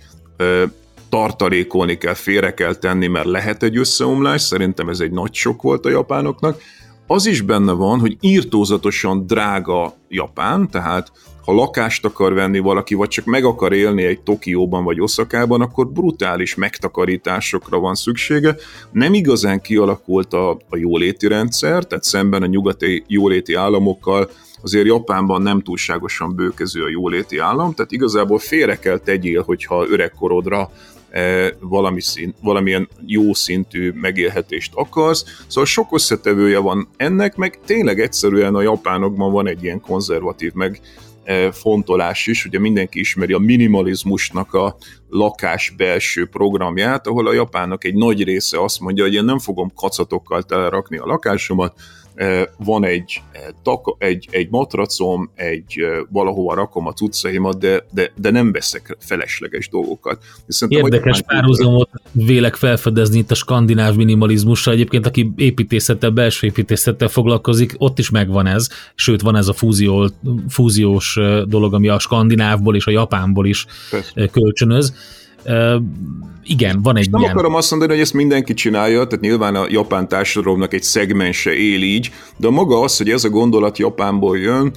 tartalékolni 1.10 1.98
kell, 1.98 2.14
félre 2.14 2.54
kell 2.54 2.76
tenni, 2.76 3.08
mert 3.08 3.26
lehet 3.26 3.64
egy 3.64 3.78
összeomlás, 3.78 4.42
szerintem 4.42 4.90
ez 4.90 5.00
egy 5.00 5.12
nagy 5.12 5.34
sok 5.34 5.62
volt 5.62 5.86
a 5.86 5.90
japánoknak. 5.90 6.62
Az 7.08 7.26
is 7.26 7.42
benne 7.42 7.72
van, 7.72 8.00
hogy 8.00 8.18
írtózatosan 8.20 9.28
drága 9.28 9.94
Japán, 10.10 10.70
tehát 10.70 11.12
ha 11.46 11.54
lakást 11.54 12.06
akar 12.06 12.34
venni 12.34 12.60
valaki, 12.60 12.94
vagy 12.94 13.08
csak 13.08 13.26
meg 13.26 13.44
akar 13.44 13.74
élni 13.74 14.04
egy 14.04 14.22
Tokióban 14.22 14.84
vagy 14.84 15.02
Oszakában, 15.02 15.62
akkor 15.62 15.88
brutális 15.88 16.56
megtakarításokra 16.56 17.80
van 17.80 17.96
szüksége. 17.96 18.56
Nem 18.92 19.14
igazán 19.14 19.62
kialakult 19.62 20.34
a, 20.34 20.50
a 20.70 20.78
jóléti 20.78 21.28
rendszer, 21.28 21.84
tehát 21.84 22.04
szemben 22.04 22.44
a 22.44 22.46
nyugati 22.46 23.04
jóléti 23.08 23.54
államokkal 23.54 24.30
azért 24.62 24.86
Japánban 24.86 25.42
nem 25.42 25.62
túlságosan 25.62 26.36
bőkező 26.36 26.84
a 26.84 26.90
jóléti 26.90 27.38
állam, 27.38 27.74
tehát 27.74 27.92
igazából 27.92 28.40
félre 28.40 28.80
kell 28.80 28.98
tegyél, 28.98 29.42
hogyha 29.42 29.88
öregkorodra 29.90 30.70
E, 31.10 31.56
valami 31.60 32.02
szint, 32.02 32.36
valamilyen 32.42 32.88
jó 33.06 33.34
szintű 33.34 33.92
megélhetést 33.92 34.72
akarsz. 34.76 35.26
Szóval 35.48 35.66
sok 35.66 35.94
összetevője 35.94 36.60
van 36.60 36.88
ennek, 36.98 37.36
meg 37.36 37.60
tényleg 37.66 38.00
egyszerűen 38.00 38.56
a 38.56 38.62
japánokban 38.62 39.32
van 39.32 39.48
egy 39.48 39.64
ilyen 39.64 39.82
konzervatív 39.82 40.54
meg 40.54 40.82
fontolás 41.52 42.28
is, 42.28 42.46
ugye 42.46 42.60
mindenki 42.60 43.00
ismeri 43.00 43.34
a 43.34 43.38
minimalizmusnak 43.38 44.54
a 44.54 44.78
lakás 45.10 45.74
belső 45.78 46.26
programját, 46.26 47.08
ahol 47.08 47.28
a 47.28 47.34
japánok 47.34 47.84
egy 47.84 47.96
nagy 47.96 48.24
része 48.24 48.64
azt 48.64 48.80
mondja, 48.80 49.04
hogy 49.04 49.14
én 49.14 49.24
nem 49.24 49.40
fogom 49.40 49.72
kacatokkal 49.76 50.44
telerakni 50.44 50.98
a 50.98 51.06
lakásomat, 51.06 51.80
van 52.58 52.86
egy, 52.86 53.22
egy, 53.98 54.28
egy 54.32 54.48
matracom, 54.50 55.32
egy 55.36 55.86
valahova 56.10 56.56
rakom 56.56 56.88
a 56.88 56.94
cuccaimat, 56.94 57.58
de, 57.58 57.86
de, 57.92 58.12
de 58.16 58.32
nem 58.32 58.52
veszek 58.52 58.98
felesleges 59.00 59.70
dolgokat. 59.70 60.24
Szerintem, 60.48 60.86
Érdekes 60.86 61.22
párhuzamot 61.22 61.90
vélek 62.12 62.56
felfedezni 62.56 63.18
itt 63.18 63.32
a 63.32 63.36
skandináv 63.36 63.96
minimalizmussal. 63.96 64.74
Egyébként, 64.74 65.06
aki 65.06 65.32
építészettel, 65.36 66.10
belső 66.10 66.48
építészettel 66.48 67.08
foglalkozik, 67.08 67.76
ott 67.78 68.00
is 68.00 68.10
megvan 68.10 68.48
ez, 68.48 68.68
sőt 68.96 69.22
van 69.22 69.36
ez 69.36 69.48
a 69.48 69.54
fúzió, 69.54 70.10
fúziós 70.50 71.20
dolog, 71.48 71.74
ami 71.74 71.88
a 71.88 72.00
skandinávból 72.00 72.76
és 72.76 72.88
a 72.88 72.92
japánból 72.92 73.46
is 73.46 73.66
Persze. 73.90 74.28
kölcsönöz 74.28 74.94
igen, 76.44 76.82
van 76.82 76.98
egy 76.98 77.10
nem 77.10 77.22
ilyen... 77.22 77.34
akarom 77.34 77.56
azt 77.56 77.70
mondani, 77.70 77.92
hogy 77.92 78.02
ezt 78.02 78.14
mindenki 78.14 78.54
csinálja, 78.54 79.06
tehát 79.06 79.24
nyilván 79.24 79.56
a 79.56 79.66
japán 79.70 80.08
társadalomnak 80.08 80.74
egy 80.74 80.84
szegmense 80.84 81.56
él 81.56 81.84
így, 81.84 82.12
de 82.38 82.50
maga 82.50 82.80
az, 82.80 82.98
hogy 82.98 83.10
ez 83.10 83.24
a 83.24 83.30
gondolat 83.30 83.78
Japánból 83.78 84.38
jön, 84.38 84.74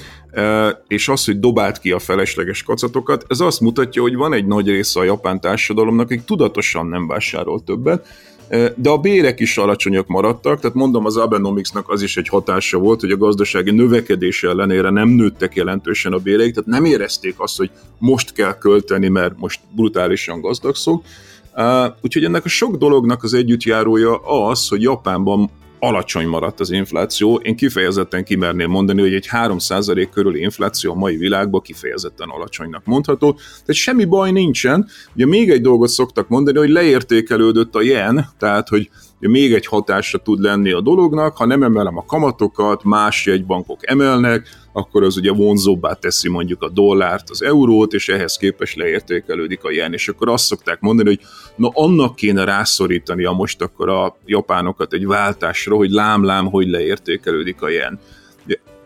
és 0.88 1.08
az, 1.08 1.24
hogy 1.24 1.38
dobált 1.38 1.78
ki 1.78 1.90
a 1.90 1.98
felesleges 1.98 2.62
kacatokat, 2.62 3.24
ez 3.28 3.40
azt 3.40 3.60
mutatja, 3.60 4.02
hogy 4.02 4.14
van 4.14 4.32
egy 4.32 4.46
nagy 4.46 4.66
része 4.66 5.00
a 5.00 5.04
japán 5.04 5.40
társadalomnak, 5.40 6.10
akik 6.10 6.24
tudatosan 6.24 6.86
nem 6.86 7.06
vásárol 7.06 7.60
többet, 7.64 8.06
de 8.76 8.90
a 8.90 8.98
bérek 8.98 9.40
is 9.40 9.58
alacsonyak 9.58 10.06
maradtak, 10.06 10.60
tehát 10.60 10.76
mondom, 10.76 11.04
az 11.04 11.16
Abenomicsnak 11.16 11.88
az 11.88 12.02
is 12.02 12.16
egy 12.16 12.28
hatása 12.28 12.78
volt, 12.78 13.00
hogy 13.00 13.10
a 13.10 13.16
gazdasági 13.16 13.70
növekedés 13.70 14.42
ellenére 14.42 14.90
nem 14.90 15.08
nőttek 15.08 15.54
jelentősen 15.54 16.12
a 16.12 16.18
béreik, 16.18 16.54
tehát 16.54 16.68
nem 16.68 16.84
érezték 16.84 17.34
azt, 17.36 17.56
hogy 17.56 17.70
most 17.98 18.32
kell 18.32 18.58
költeni, 18.58 19.08
mert 19.08 19.38
most 19.38 19.60
brutálisan 19.70 20.40
gazdagszok. 20.40 21.04
Úgyhogy 22.00 22.24
ennek 22.24 22.44
a 22.44 22.48
sok 22.48 22.76
dolognak 22.76 23.22
az 23.22 23.34
együttjárója 23.34 24.16
az, 24.16 24.68
hogy 24.68 24.82
Japánban 24.82 25.50
alacsony 25.78 26.26
maradt 26.26 26.60
az 26.60 26.70
infláció. 26.70 27.36
Én 27.36 27.56
kifejezetten 27.56 28.24
kimerném 28.24 28.70
mondani, 28.70 29.00
hogy 29.00 29.14
egy 29.14 29.28
3% 29.32 30.08
körüli 30.12 30.40
infláció 30.40 30.92
a 30.92 30.94
mai 30.94 31.16
világban 31.16 31.60
kifejezetten 31.60 32.28
alacsonynak 32.28 32.84
mondható. 32.84 33.32
Tehát 33.32 33.72
semmi 33.72 34.04
baj 34.04 34.30
nincsen. 34.30 34.88
Ugye 35.14 35.26
még 35.26 35.50
egy 35.50 35.60
dolgot 35.60 35.88
szoktak 35.88 36.28
mondani, 36.28 36.58
hogy 36.58 36.68
leértékelődött 36.70 37.74
a 37.74 37.82
yen, 37.82 38.28
tehát 38.38 38.68
hogy 38.68 38.90
még 39.20 39.52
egy 39.52 39.66
hatása 39.66 40.18
tud 40.18 40.40
lenni 40.40 40.70
a 40.70 40.80
dolognak, 40.80 41.36
ha 41.36 41.46
nem 41.46 41.62
emelem 41.62 41.96
a 41.96 42.04
kamatokat, 42.04 42.84
más 42.84 43.26
jegybankok 43.26 43.90
emelnek, 43.90 44.48
akkor 44.78 45.02
az 45.02 45.16
ugye 45.16 45.32
vonzóbbá 45.32 45.92
teszi 45.92 46.28
mondjuk 46.28 46.62
a 46.62 46.68
dollárt, 46.68 47.30
az 47.30 47.42
eurót, 47.42 47.92
és 47.92 48.08
ehhez 48.08 48.36
képest 48.36 48.76
leértékelődik 48.76 49.64
a 49.64 49.70
jen. 49.70 49.92
És 49.92 50.08
akkor 50.08 50.28
azt 50.28 50.44
szokták 50.44 50.80
mondani, 50.80 51.08
hogy 51.08 51.20
na 51.56 51.70
annak 51.74 52.16
kéne 52.16 52.44
rászorítani 52.44 53.24
a 53.24 53.32
most 53.32 53.62
akkor 53.62 53.88
a 53.88 54.16
japánokat 54.26 54.92
egy 54.92 55.06
váltásra, 55.06 55.76
hogy 55.76 55.90
lám-lám, 55.90 56.46
hogy 56.46 56.68
leértékelődik 56.68 57.62
a 57.62 57.68
jen. 57.68 57.98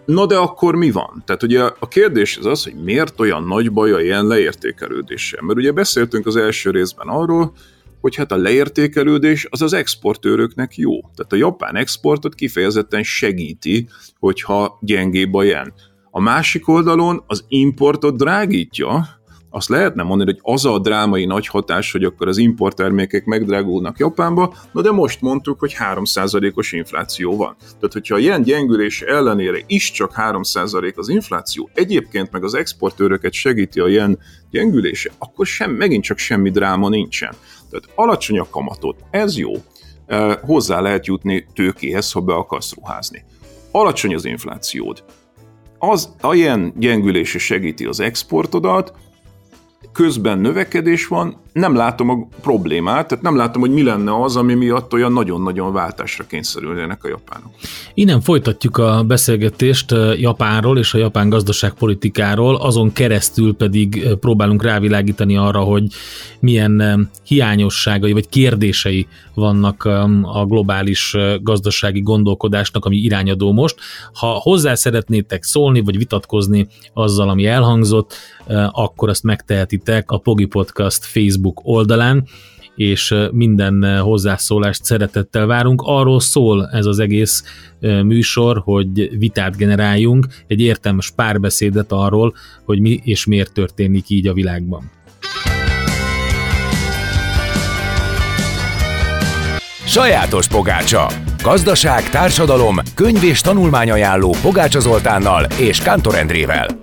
Na 0.04 0.26
de 0.26 0.36
akkor 0.36 0.74
mi 0.74 0.90
van? 0.90 1.22
Tehát 1.26 1.42
ugye 1.42 1.62
a 1.62 1.88
kérdés 1.88 2.36
az 2.36 2.46
az, 2.46 2.64
hogy 2.64 2.74
miért 2.84 3.20
olyan 3.20 3.44
nagy 3.44 3.72
baj 3.72 3.92
a 3.92 4.00
ilyen 4.00 4.26
leértékelődése? 4.26 5.38
Mert 5.40 5.58
ugye 5.58 5.72
beszéltünk 5.72 6.26
az 6.26 6.36
első 6.36 6.70
részben 6.70 7.08
arról, 7.08 7.52
hogy 8.02 8.16
hát 8.16 8.32
a 8.32 8.36
leértékelődés 8.36 9.46
az 9.50 9.62
az 9.62 9.72
exportőröknek 9.72 10.76
jó. 10.76 11.00
Tehát 11.00 11.32
a 11.32 11.36
japán 11.36 11.76
exportot 11.76 12.34
kifejezetten 12.34 13.02
segíti, 13.02 13.88
hogyha 14.18 14.78
gyengébb 14.80 15.34
a 15.34 15.42
jen. 15.42 15.72
A 16.10 16.20
másik 16.20 16.68
oldalon 16.68 17.24
az 17.26 17.44
importot 17.48 18.16
drágítja, 18.16 19.08
azt 19.54 19.68
lehetne 19.68 20.02
mondani, 20.02 20.30
hogy 20.30 20.54
az 20.54 20.64
a 20.64 20.78
drámai 20.78 21.24
nagy 21.24 21.46
hatás, 21.46 21.92
hogy 21.92 22.04
akkor 22.04 22.28
az 22.28 22.38
importtermékek 22.38 23.24
megdrágulnak 23.24 23.98
Japánba, 23.98 24.54
na 24.72 24.82
de 24.82 24.90
most 24.90 25.20
mondtuk, 25.20 25.58
hogy 25.58 25.76
3%-os 25.78 26.72
infláció 26.72 27.36
van. 27.36 27.56
Tehát, 27.58 27.92
hogyha 27.92 28.18
ilyen 28.18 28.42
gyengülés 28.42 29.02
ellenére 29.02 29.58
is 29.66 29.90
csak 29.90 30.12
3% 30.16 30.94
az 30.94 31.08
infláció, 31.08 31.70
egyébként 31.74 32.30
meg 32.30 32.44
az 32.44 32.54
exportőröket 32.54 33.32
segíti 33.32 33.80
a 33.80 33.88
ilyen 33.88 34.18
gyengülése, 34.50 35.10
akkor 35.18 35.46
sem, 35.46 35.70
megint 35.70 36.04
csak 36.04 36.18
semmi 36.18 36.50
dráma 36.50 36.88
nincsen. 36.88 37.34
Tehát 37.70 37.88
alacsony 37.94 38.38
a 38.38 38.46
kamatot, 38.50 39.04
ez 39.10 39.36
jó, 39.36 39.52
hozzá 40.42 40.80
lehet 40.80 41.06
jutni 41.06 41.46
tőkéhez, 41.54 42.12
ha 42.12 42.20
be 42.20 42.34
akarsz 42.34 42.74
ruházni. 42.74 43.24
Alacsony 43.70 44.14
az 44.14 44.24
inflációd, 44.24 45.04
az 45.78 46.08
ilyen 46.32 46.72
gyengülése 46.76 47.38
segíti 47.38 47.84
az 47.84 48.00
exportodat, 48.00 48.92
közben 49.92 50.38
növekedés 50.38 51.06
van, 51.06 51.36
nem 51.52 51.74
látom 51.74 52.08
a 52.08 52.28
problémát, 52.40 53.08
tehát 53.08 53.24
nem 53.24 53.36
látom, 53.36 53.60
hogy 53.60 53.70
mi 53.70 53.82
lenne 53.82 54.22
az, 54.22 54.36
ami 54.36 54.54
miatt 54.54 54.92
olyan 54.92 55.12
nagyon-nagyon 55.12 55.72
váltásra 55.72 56.26
kényszerülnének 56.26 57.04
a 57.04 57.08
japánok. 57.08 57.50
Innen 57.94 58.20
folytatjuk 58.20 58.76
a 58.76 59.02
beszélgetést 59.02 59.94
Japánról 60.16 60.78
és 60.78 60.94
a 60.94 60.98
japán 60.98 61.28
gazdaságpolitikáról, 61.28 62.56
azon 62.56 62.92
keresztül 62.92 63.54
pedig 63.54 64.08
próbálunk 64.20 64.62
rávilágítani 64.62 65.36
arra, 65.36 65.60
hogy 65.60 65.84
milyen 66.40 67.10
hiányosságai 67.24 68.12
vagy 68.12 68.28
kérdései 68.28 69.06
vannak 69.34 69.84
a 70.22 70.44
globális 70.46 71.16
gazdasági 71.40 72.00
gondolkodásnak, 72.00 72.84
ami 72.84 72.96
irányadó 72.96 73.52
most. 73.52 73.76
Ha 74.12 74.26
hozzá 74.26 74.74
szeretnétek 74.74 75.42
szólni, 75.42 75.80
vagy 75.80 75.98
vitatkozni 75.98 76.66
azzal, 76.92 77.28
ami 77.28 77.46
elhangzott, 77.46 78.14
akkor 78.70 79.08
azt 79.08 79.22
megtehetitek 79.22 80.10
a 80.10 80.18
Pogi 80.18 80.44
Podcast 80.44 81.04
Facebook 81.04 81.40
oldalán, 81.62 82.24
és 82.76 83.14
minden 83.32 84.00
hozzászólást 84.00 84.84
szeretettel 84.84 85.46
várunk. 85.46 85.82
Arról 85.84 86.20
szól 86.20 86.68
ez 86.72 86.86
az 86.86 86.98
egész 86.98 87.44
műsor, 87.80 88.60
hogy 88.64 89.18
vitát 89.18 89.56
generáljunk, 89.56 90.26
egy 90.46 90.60
értelmes 90.60 91.10
párbeszédet 91.10 91.92
arról, 91.92 92.34
hogy 92.64 92.80
mi 92.80 93.00
és 93.04 93.26
miért 93.26 93.52
történik 93.52 94.08
így 94.08 94.26
a 94.26 94.32
világban. 94.32 94.90
Sajátos 99.86 100.48
pogácsa. 100.48 101.06
Gazdaság, 101.42 102.10
társadalom, 102.10 102.76
könyv 102.94 103.22
és 103.22 103.40
tanulmányajánló 103.40 104.34
Pogácsa 104.42 104.80
Zoltánnal 104.80 105.44
és 105.58 105.78
Kántor 105.78 106.14
Endrével. 106.14 106.81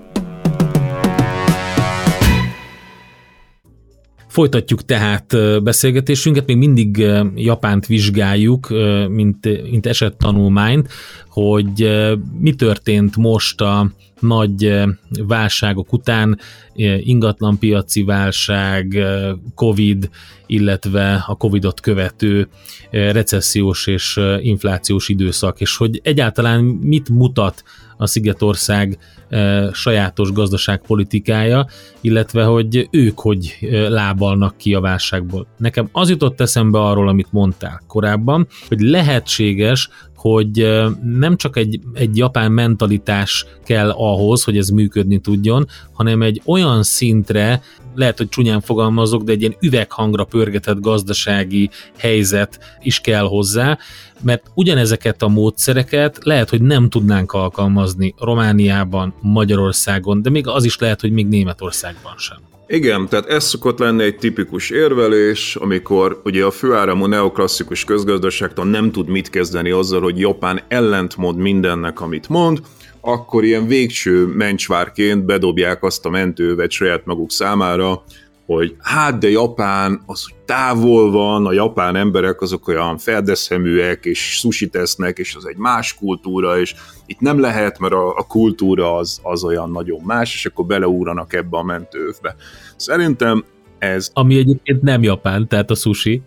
Folytatjuk 4.29 4.85
tehát 4.85 5.35
beszélgetésünket, 5.63 6.47
még 6.47 6.57
mindig 6.57 6.97
Japánt 7.35 7.85
vizsgáljuk, 7.85 8.67
mint, 9.09 9.69
mint 9.71 9.85
esettanulmányt, 9.85 10.87
hogy 11.29 11.89
mi 12.39 12.53
történt 12.53 13.15
most 13.15 13.61
a 13.61 13.91
nagy 14.19 14.83
válságok 15.27 15.93
után, 15.93 16.39
ingatlanpiaci 16.99 18.03
válság, 18.03 18.97
Covid, 19.55 20.09
illetve 20.45 21.23
a 21.27 21.35
Covidot 21.35 21.79
követő 21.79 22.47
recessziós 22.91 23.87
és 23.87 24.19
inflációs 24.41 25.09
időszak, 25.09 25.61
és 25.61 25.77
hogy 25.77 25.99
egyáltalán 26.03 26.63
mit 26.63 27.09
mutat 27.09 27.63
a 27.97 28.07
Szigetország 28.07 28.97
sajátos 29.71 30.31
gazdaságpolitikája, 30.31 31.67
illetve 32.01 32.43
hogy 32.43 32.87
ők 32.91 33.19
hogy 33.19 33.57
lábalnak 33.89 34.57
ki 34.57 34.73
a 34.73 34.79
válságból. 34.79 35.47
Nekem 35.57 35.89
az 35.91 36.09
jutott 36.09 36.41
eszembe 36.41 36.79
arról, 36.79 37.07
amit 37.07 37.31
mondtál 37.31 37.81
korábban, 37.87 38.47
hogy 38.67 38.79
lehetséges, 38.79 39.89
hogy 40.19 40.67
nem 41.03 41.37
csak 41.37 41.57
egy, 41.57 41.79
egy 41.93 42.17
japán 42.17 42.51
mentalitás 42.51 43.45
kell 43.63 43.89
ahhoz, 43.89 44.43
hogy 44.43 44.57
ez 44.57 44.69
működni 44.69 45.19
tudjon, 45.19 45.67
hanem 45.93 46.21
egy 46.21 46.41
olyan 46.45 46.83
szintre, 46.83 47.61
lehet, 47.95 48.17
hogy 48.17 48.29
csúnyán 48.29 48.61
fogalmazok, 48.61 49.23
de 49.23 49.31
egy 49.31 49.41
ilyen 49.41 49.55
üveghangra 49.61 50.23
pörgetett 50.23 50.79
gazdasági 50.79 51.69
helyzet 51.97 52.59
is 52.81 52.99
kell 52.99 53.25
hozzá, 53.25 53.77
mert 54.21 54.51
ugyanezeket 54.53 55.21
a 55.21 55.27
módszereket 55.27 56.17
lehet, 56.23 56.49
hogy 56.49 56.61
nem 56.61 56.89
tudnánk 56.89 57.31
alkalmazni 57.31 58.13
Romániában, 58.17 59.13
Magyarországon, 59.21 60.21
de 60.21 60.29
még 60.29 60.47
az 60.47 60.63
is 60.63 60.77
lehet, 60.77 61.01
hogy 61.01 61.11
még 61.11 61.27
Németországban 61.27 62.13
sem. 62.17 62.37
Igen, 62.71 63.07
tehát 63.07 63.25
ez 63.25 63.43
szokott 63.43 63.79
lenni 63.79 64.03
egy 64.03 64.15
tipikus 64.15 64.69
érvelés, 64.69 65.55
amikor 65.55 66.21
ugye 66.23 66.45
a 66.45 66.51
főáramú 66.51 67.05
neoklasszikus 67.05 67.83
közgazdaságtan 67.83 68.67
nem 68.67 68.91
tud 68.91 69.07
mit 69.07 69.29
kezdeni 69.29 69.71
azzal, 69.71 70.01
hogy 70.01 70.19
Japán 70.19 70.61
ellentmond 70.67 71.37
mindennek, 71.37 72.01
amit 72.01 72.29
mond, 72.29 72.59
akkor 73.01 73.43
ilyen 73.43 73.67
végső 73.67 74.25
mencsvárként 74.25 75.25
bedobják 75.25 75.83
azt 75.83 76.05
a 76.05 76.09
mentővet 76.09 76.71
saját 76.71 77.05
maguk 77.05 77.31
számára, 77.31 78.03
hogy 78.55 78.75
hát 78.79 79.17
de 79.17 79.29
Japán 79.29 80.01
az, 80.05 80.25
távol 80.45 81.11
van, 81.11 81.45
a 81.45 81.51
japán 81.51 81.95
emberek 81.95 82.41
azok 82.41 82.67
olyan 82.67 82.97
feldeszeműek, 82.97 84.05
és 84.05 84.39
sushi 84.39 84.67
tesznek, 84.67 85.17
és 85.17 85.35
az 85.35 85.47
egy 85.47 85.57
más 85.57 85.95
kultúra, 85.95 86.59
és 86.59 86.75
itt 87.05 87.19
nem 87.19 87.39
lehet, 87.39 87.79
mert 87.79 87.93
a, 87.93 88.07
a 88.17 88.25
kultúra 88.27 88.95
az, 88.95 89.19
az 89.23 89.43
olyan 89.43 89.71
nagyon 89.71 90.01
más, 90.03 90.33
és 90.33 90.45
akkor 90.45 90.65
beleúranak 90.65 91.33
ebbe 91.33 91.57
a 91.57 91.63
mentővbe. 91.63 92.35
Szerintem 92.75 93.45
ez... 93.79 94.09
Ami 94.13 94.37
egyébként 94.37 94.81
nem 94.81 95.03
Japán, 95.03 95.47
tehát 95.47 95.69
a 95.69 95.75
sushi. 95.75 96.21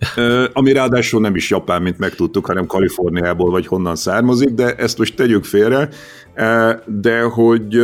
Ami 0.52 0.72
ráadásul 0.72 1.20
nem 1.20 1.34
is 1.34 1.50
Japán, 1.50 1.82
mint 1.82 1.98
megtudtuk, 1.98 2.46
hanem 2.46 2.66
Kaliforniából 2.66 3.50
vagy 3.50 3.66
honnan 3.66 3.96
származik, 3.96 4.48
de 4.48 4.74
ezt 4.74 4.98
most 4.98 5.16
tegyük 5.16 5.44
félre, 5.44 5.88
de 6.86 7.22
hogy 7.22 7.76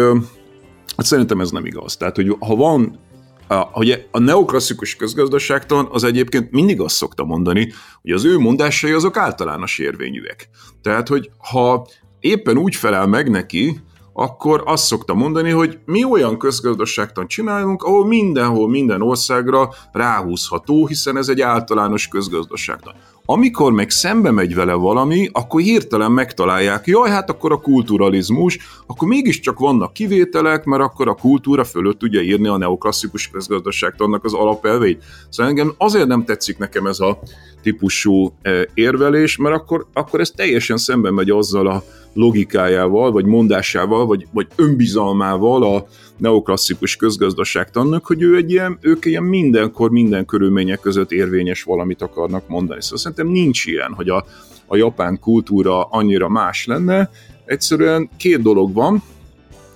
hát 0.96 1.06
szerintem 1.06 1.40
ez 1.40 1.50
nem 1.50 1.66
igaz. 1.66 1.96
Tehát, 1.96 2.16
hogy 2.16 2.36
ha 2.38 2.54
van 2.54 3.06
hogy 3.54 4.06
a 4.10 4.18
neoklasszikus 4.18 4.96
közgazdaságtan 4.96 5.88
az 5.90 6.04
egyébként 6.04 6.50
mindig 6.50 6.80
azt 6.80 6.94
szokta 6.94 7.24
mondani, 7.24 7.72
hogy 8.02 8.10
az 8.10 8.24
ő 8.24 8.38
mondásai 8.38 8.92
azok 8.92 9.16
általános 9.16 9.78
érvényűek. 9.78 10.48
Tehát, 10.82 11.08
hogy 11.08 11.30
ha 11.38 11.86
éppen 12.20 12.58
úgy 12.58 12.76
felel 12.76 13.06
meg 13.06 13.30
neki, 13.30 13.80
akkor 14.12 14.62
azt 14.66 14.84
szokta 14.84 15.14
mondani, 15.14 15.50
hogy 15.50 15.78
mi 15.84 16.04
olyan 16.04 16.38
közgazdaságtan 16.38 17.28
csinálunk, 17.28 17.82
ahol 17.82 18.06
mindenhol, 18.06 18.68
minden 18.68 19.02
országra 19.02 19.74
ráhúzható, 19.92 20.86
hiszen 20.86 21.16
ez 21.16 21.28
egy 21.28 21.40
általános 21.40 22.08
közgazdaságtan. 22.08 22.94
Amikor 23.30 23.72
meg 23.72 23.90
szembe 23.90 24.30
megy 24.30 24.54
vele 24.54 24.72
valami, 24.72 25.28
akkor 25.32 25.60
hirtelen 25.60 26.12
megtalálják, 26.12 26.86
jaj, 26.86 27.10
hát 27.10 27.30
akkor 27.30 27.52
a 27.52 27.60
kulturalizmus, 27.60 28.58
akkor 28.86 29.08
mégiscsak 29.08 29.58
vannak 29.58 29.92
kivételek, 29.92 30.64
mert 30.64 30.82
akkor 30.82 31.08
a 31.08 31.14
kultúra 31.14 31.64
fölött 31.64 31.98
tudja 31.98 32.20
írni 32.20 32.48
a 32.48 32.56
neoklasszikus 32.56 33.28
közgazdaságtannak 33.28 34.24
az 34.24 34.34
alapelveit. 34.34 35.04
Szóval 35.28 35.50
engem 35.50 35.74
azért 35.78 36.06
nem 36.06 36.24
tetszik 36.24 36.58
nekem 36.58 36.86
ez 36.86 37.00
a 37.00 37.18
típusú 37.62 38.32
eh, 38.42 38.62
érvelés, 38.74 39.36
mert 39.36 39.54
akkor, 39.54 39.86
akkor 39.92 40.20
ez 40.20 40.30
teljesen 40.30 40.76
szembe 40.76 41.10
megy 41.10 41.30
azzal 41.30 41.66
a 41.66 41.82
logikájával, 42.18 43.12
vagy 43.12 43.24
mondásával, 43.24 44.06
vagy, 44.06 44.26
vagy 44.32 44.46
önbizalmával 44.56 45.62
a 45.74 45.86
neoklasszikus 46.16 46.96
közgazdaságtannak, 46.96 48.06
hogy 48.06 48.22
ő 48.22 48.36
egy 48.36 48.50
ilyen, 48.50 48.78
ők 48.80 49.04
ilyen 49.04 49.22
mindenkor, 49.22 49.90
minden 49.90 50.24
körülmények 50.24 50.80
között 50.80 51.12
érvényes 51.12 51.62
valamit 51.62 52.02
akarnak 52.02 52.48
mondani. 52.48 52.82
Szóval 52.82 52.98
szerintem 52.98 53.28
nincs 53.28 53.66
ilyen, 53.66 53.92
hogy 53.92 54.08
a, 54.08 54.24
a 54.66 54.76
japán 54.76 55.18
kultúra 55.20 55.82
annyira 55.82 56.28
más 56.28 56.66
lenne. 56.66 57.10
Egyszerűen 57.44 58.10
két 58.16 58.42
dolog 58.42 58.72
van, 58.74 59.02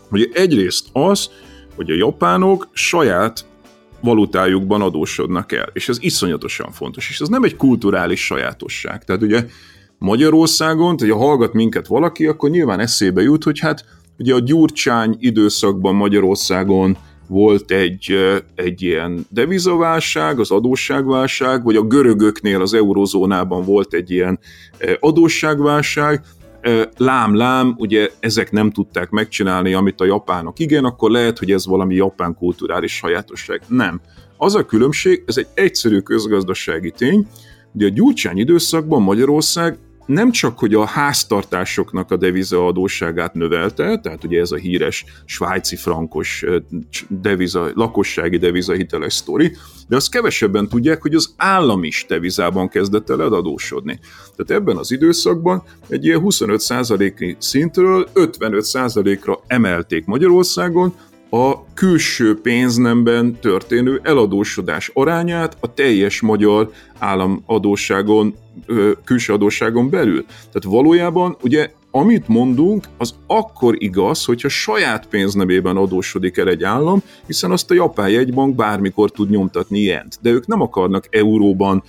hogy 0.08 0.30
egyrészt 0.34 0.86
az, 0.92 1.30
hogy 1.74 1.90
a 1.90 1.94
japánok 1.94 2.68
saját 2.72 3.46
valutájukban 4.00 4.82
adósodnak 4.82 5.52
el, 5.52 5.68
és 5.72 5.88
ez 5.88 5.96
iszonyatosan 6.00 6.70
fontos, 6.70 7.08
és 7.08 7.20
ez 7.20 7.28
nem 7.28 7.44
egy 7.44 7.56
kulturális 7.56 8.24
sajátosság. 8.24 9.04
Tehát 9.04 9.22
ugye 9.22 9.46
Magyarországon, 10.02 10.96
tehát 10.96 11.14
ha 11.14 11.20
hallgat 11.20 11.52
minket 11.52 11.86
valaki, 11.86 12.26
akkor 12.26 12.50
nyilván 12.50 12.80
eszébe 12.80 13.22
jut, 13.22 13.44
hogy 13.44 13.58
hát 13.58 13.84
ugye 14.18 14.34
a 14.34 14.40
Gyurcsány 14.40 15.16
időszakban 15.18 15.94
Magyarországon 15.94 16.96
volt 17.28 17.70
egy, 17.70 18.16
egy 18.54 18.82
ilyen 18.82 19.26
devizaválság, 19.28 20.38
az 20.38 20.50
adósságválság, 20.50 21.64
vagy 21.64 21.76
a 21.76 21.82
görögöknél 21.82 22.60
az 22.60 22.74
eurozónában 22.74 23.64
volt 23.64 23.94
egy 23.94 24.10
ilyen 24.10 24.38
adósságválság, 25.00 26.22
lám-lám, 26.96 27.74
ugye 27.78 28.08
ezek 28.20 28.50
nem 28.50 28.70
tudták 28.70 29.10
megcsinálni, 29.10 29.72
amit 29.72 30.00
a 30.00 30.04
japánok 30.04 30.58
igen, 30.58 30.84
akkor 30.84 31.10
lehet, 31.10 31.38
hogy 31.38 31.50
ez 31.50 31.66
valami 31.66 31.94
japán 31.94 32.34
kulturális 32.34 32.96
sajátosság. 32.96 33.60
Nem. 33.68 34.00
Az 34.36 34.54
a 34.54 34.64
különbség, 34.64 35.22
ez 35.26 35.36
egy 35.36 35.46
egyszerű 35.54 35.98
közgazdasági 35.98 36.90
tény, 36.90 37.26
de 37.72 37.84
a 37.84 37.88
Gyurcsány 37.88 38.38
időszakban 38.38 39.02
Magyarország 39.02 39.78
nem 40.06 40.30
csak, 40.30 40.58
hogy 40.58 40.74
a 40.74 40.84
háztartásoknak 40.84 42.10
a 42.10 42.16
devizaadóságát 42.16 43.34
növelte, 43.34 44.00
tehát 44.00 44.24
ugye 44.24 44.40
ez 44.40 44.50
a 44.50 44.56
híres 44.56 45.04
svájci 45.24 45.76
frankos 45.76 46.44
deviza, 47.08 47.70
lakossági 47.74 48.36
devizahiteles 48.36 49.14
sztori, 49.14 49.56
de 49.88 49.96
azt 49.96 50.10
kevesebben 50.10 50.68
tudják, 50.68 51.02
hogy 51.02 51.14
az 51.14 51.34
állam 51.36 51.84
is 51.84 52.04
devizában 52.08 52.68
kezdett 52.68 53.10
el 53.10 53.20
adósodni. 53.20 54.00
Tehát 54.36 54.62
ebben 54.62 54.76
az 54.76 54.90
időszakban 54.90 55.62
egy 55.88 56.04
ilyen 56.04 56.20
25%-i 56.24 57.36
szintről 57.38 58.08
55%-ra 58.14 59.40
emelték 59.46 60.04
Magyarországon, 60.04 60.94
a 61.34 61.64
külső 61.74 62.40
pénznemben 62.40 63.38
történő 63.40 64.00
eladósodás 64.02 64.90
arányát 64.94 65.56
a 65.60 65.74
teljes 65.74 66.20
magyar 66.20 66.70
államadóságon, 66.98 68.34
külső 69.04 69.32
adósságon 69.32 69.90
belül. 69.90 70.24
Tehát 70.24 70.64
valójában 70.64 71.36
ugye 71.42 71.70
amit 71.90 72.28
mondunk, 72.28 72.84
az 72.98 73.14
akkor 73.26 73.74
igaz, 73.78 74.24
hogyha 74.24 74.48
saját 74.48 75.06
pénznemében 75.06 75.76
adósodik 75.76 76.36
el 76.36 76.48
egy 76.48 76.62
állam, 76.62 77.02
hiszen 77.26 77.50
azt 77.50 77.70
a 77.70 77.74
japán 77.74 78.08
jegybank 78.08 78.54
bármikor 78.54 79.10
tud 79.10 79.30
nyomtatni 79.30 79.78
ilyent. 79.78 80.18
De 80.22 80.30
ők 80.30 80.46
nem 80.46 80.60
akarnak 80.60 81.06
euróban, 81.10 81.82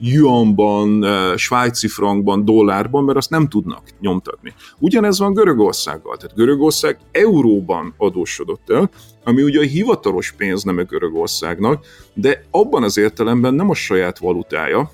yuanban, 0.00 1.04
svájci 1.36 1.88
frankban, 1.88 2.44
dollárban, 2.44 3.04
mert 3.04 3.18
azt 3.18 3.30
nem 3.30 3.48
tudnak 3.48 3.82
nyomtatni. 4.00 4.54
Ugyanez 4.78 5.18
van 5.18 5.34
Görögországgal. 5.34 6.16
Tehát 6.16 6.36
Görögország 6.36 6.98
euróban 7.12 7.94
adósodott 7.96 8.70
el, 8.70 8.90
ami 9.24 9.42
ugye 9.42 9.58
a 9.58 9.62
hivatalos 9.62 10.32
pénz 10.32 10.62
nem 10.62 10.78
a 10.78 10.82
Görögországnak, 10.82 11.86
de 12.14 12.42
abban 12.50 12.82
az 12.82 12.98
értelemben 12.98 13.54
nem 13.54 13.70
a 13.70 13.74
saját 13.74 14.18
valutája, 14.18 14.90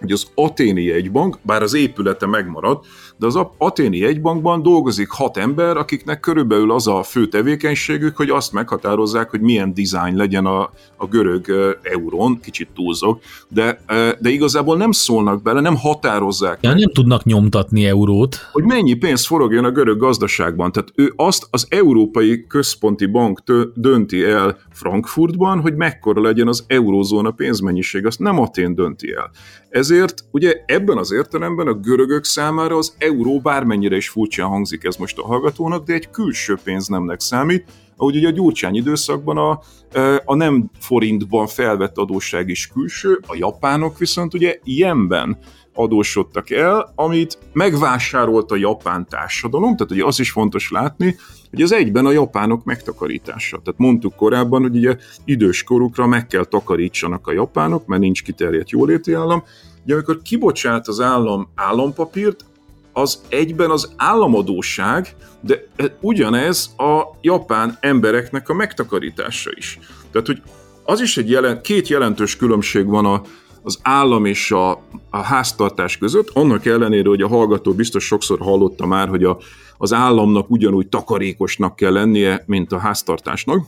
hogy 0.00 0.12
az 0.12 0.26
aténi 0.34 0.82
jegybank, 0.82 1.38
bár 1.42 1.62
az 1.62 1.74
épülete 1.74 2.26
megmaradt, 2.26 2.86
de 3.18 3.26
az 3.26 3.38
aténi 3.58 3.96
jegybankban 3.96 4.62
dolgozik 4.62 5.10
hat 5.10 5.36
ember, 5.36 5.76
akiknek 5.76 6.20
körülbelül 6.20 6.72
az 6.72 6.86
a 6.86 7.02
fő 7.02 7.28
tevékenységük, 7.28 8.16
hogy 8.16 8.30
azt 8.30 8.52
meghatározzák, 8.52 9.30
hogy 9.30 9.40
milyen 9.40 9.74
dizájn 9.74 10.16
legyen 10.16 10.46
a, 10.46 10.70
a 10.96 11.06
görög 11.06 11.76
eurón, 11.82 12.40
kicsit 12.40 12.68
túlzok, 12.74 13.20
de, 13.48 13.80
de 14.20 14.30
igazából 14.30 14.76
nem 14.76 14.92
szólnak 14.92 15.42
bele, 15.42 15.60
nem 15.60 15.76
határozzák. 15.76 16.58
Ja, 16.60 16.74
nem 16.74 16.92
tudnak 16.92 17.24
nyomtatni 17.24 17.86
eurót. 17.86 18.36
Hogy 18.52 18.64
mennyi 18.64 18.94
pénz 18.94 19.26
forogjon 19.26 19.64
a 19.64 19.70
görög 19.70 19.98
gazdaságban. 19.98 20.72
Tehát 20.72 20.92
ő 20.94 21.12
azt 21.16 21.46
az 21.50 21.66
Európai 21.68 22.46
Központi 22.46 23.06
Bank 23.06 23.42
dönti 23.74 24.24
el 24.24 24.58
Frankfurtban, 24.76 25.60
hogy 25.60 25.74
mekkora 25.74 26.20
legyen 26.20 26.48
az 26.48 26.64
eurózóna 26.66 27.30
pénzmennyiség, 27.30 28.06
azt 28.06 28.18
nem 28.18 28.38
Atén 28.38 28.74
dönti 28.74 29.12
el. 29.12 29.30
Ezért 29.68 30.24
ugye 30.30 30.62
ebben 30.66 30.96
az 30.96 31.12
értelemben 31.12 31.66
a 31.66 31.74
görögök 31.74 32.24
számára 32.24 32.76
az 32.76 32.94
euró 32.98 33.40
bármennyire 33.40 33.96
is 33.96 34.08
furcsán 34.08 34.48
hangzik 34.48 34.84
ez 34.84 34.96
most 34.96 35.18
a 35.18 35.26
hallgatónak, 35.26 35.84
de 35.84 35.92
egy 35.92 36.10
külső 36.10 36.58
pénznemnek 36.64 37.20
számít, 37.20 37.64
ahogy 37.96 38.16
ugye 38.16 38.28
a 38.28 38.32
Gyurcsány 38.32 38.74
időszakban 38.74 39.36
a, 39.36 39.60
e, 39.92 40.22
a 40.24 40.34
nem 40.34 40.70
forintban 40.80 41.46
felvett 41.46 41.98
adósság 41.98 42.48
is 42.48 42.66
külső, 42.66 43.20
a 43.26 43.36
japánok 43.36 43.98
viszont 43.98 44.34
ugye 44.34 44.58
ilyenben 44.64 45.38
adósodtak 45.76 46.50
el, 46.50 46.92
amit 46.94 47.38
megvásárolt 47.52 48.50
a 48.50 48.56
japán 48.56 49.06
társadalom, 49.08 49.76
tehát 49.76 49.92
ugye 49.92 50.04
az 50.04 50.20
is 50.20 50.30
fontos 50.30 50.70
látni, 50.70 51.16
hogy 51.50 51.60
ez 51.60 51.72
egyben 51.72 52.06
a 52.06 52.10
japánok 52.10 52.64
megtakarítása. 52.64 53.60
Tehát 53.64 53.80
mondtuk 53.80 54.14
korábban, 54.14 54.62
hogy 54.62 54.76
ugye 54.76 54.96
idős 55.24 55.62
korukra 55.62 56.06
meg 56.06 56.26
kell 56.26 56.44
takarítsanak 56.44 57.26
a 57.26 57.32
japánok, 57.32 57.86
mert 57.86 58.00
nincs 58.02 58.22
kiterjedt 58.22 58.70
jóléti 58.70 59.12
állam, 59.12 59.42
ugye 59.84 59.94
amikor 59.94 60.22
kibocsát 60.22 60.88
az 60.88 61.00
állam 61.00 61.48
állampapírt, 61.54 62.44
az 62.92 63.20
egyben 63.28 63.70
az 63.70 63.92
államadóság, 63.96 65.16
de 65.40 65.66
ugyanez 66.00 66.74
a 66.76 67.02
japán 67.20 67.76
embereknek 67.80 68.48
a 68.48 68.54
megtakarítása 68.54 69.50
is. 69.54 69.78
Tehát, 70.10 70.26
hogy 70.26 70.42
az 70.84 71.00
is 71.00 71.16
egy 71.16 71.30
jelen, 71.30 71.62
két 71.62 71.88
jelentős 71.88 72.36
különbség 72.36 72.86
van 72.86 73.06
a, 73.06 73.22
az 73.66 73.78
állam 73.82 74.24
és 74.24 74.50
a, 74.50 74.70
a 75.10 75.22
háztartás 75.22 75.98
között, 75.98 76.30
annak 76.32 76.66
ellenére, 76.66 77.08
hogy 77.08 77.22
a 77.22 77.28
hallgató 77.28 77.72
biztos 77.72 78.04
sokszor 78.04 78.38
hallotta 78.38 78.86
már, 78.86 79.08
hogy 79.08 79.24
a, 79.24 79.38
az 79.76 79.92
államnak 79.92 80.50
ugyanúgy 80.50 80.88
takarékosnak 80.88 81.76
kell 81.76 81.92
lennie, 81.92 82.42
mint 82.46 82.72
a 82.72 82.78
háztartásnak. 82.78 83.66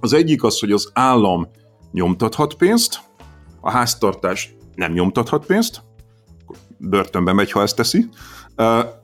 Az 0.00 0.12
egyik 0.12 0.42
az, 0.42 0.58
hogy 0.58 0.72
az 0.72 0.90
állam 0.92 1.48
nyomtathat 1.92 2.54
pénzt, 2.54 3.00
a 3.60 3.70
háztartás 3.70 4.54
nem 4.74 4.92
nyomtathat 4.92 5.46
pénzt, 5.46 5.82
börtönbe 6.78 7.32
megy, 7.32 7.50
ha 7.50 7.62
ezt 7.62 7.76
teszi. 7.76 8.08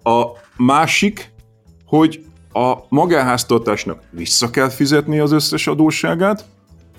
A 0.02 0.24
másik, 0.56 1.32
hogy 1.86 2.24
a 2.52 2.74
magánháztartásnak 2.88 4.02
vissza 4.10 4.50
kell 4.50 4.68
fizetni 4.68 5.18
az 5.18 5.32
összes 5.32 5.66
adósságát, 5.66 6.44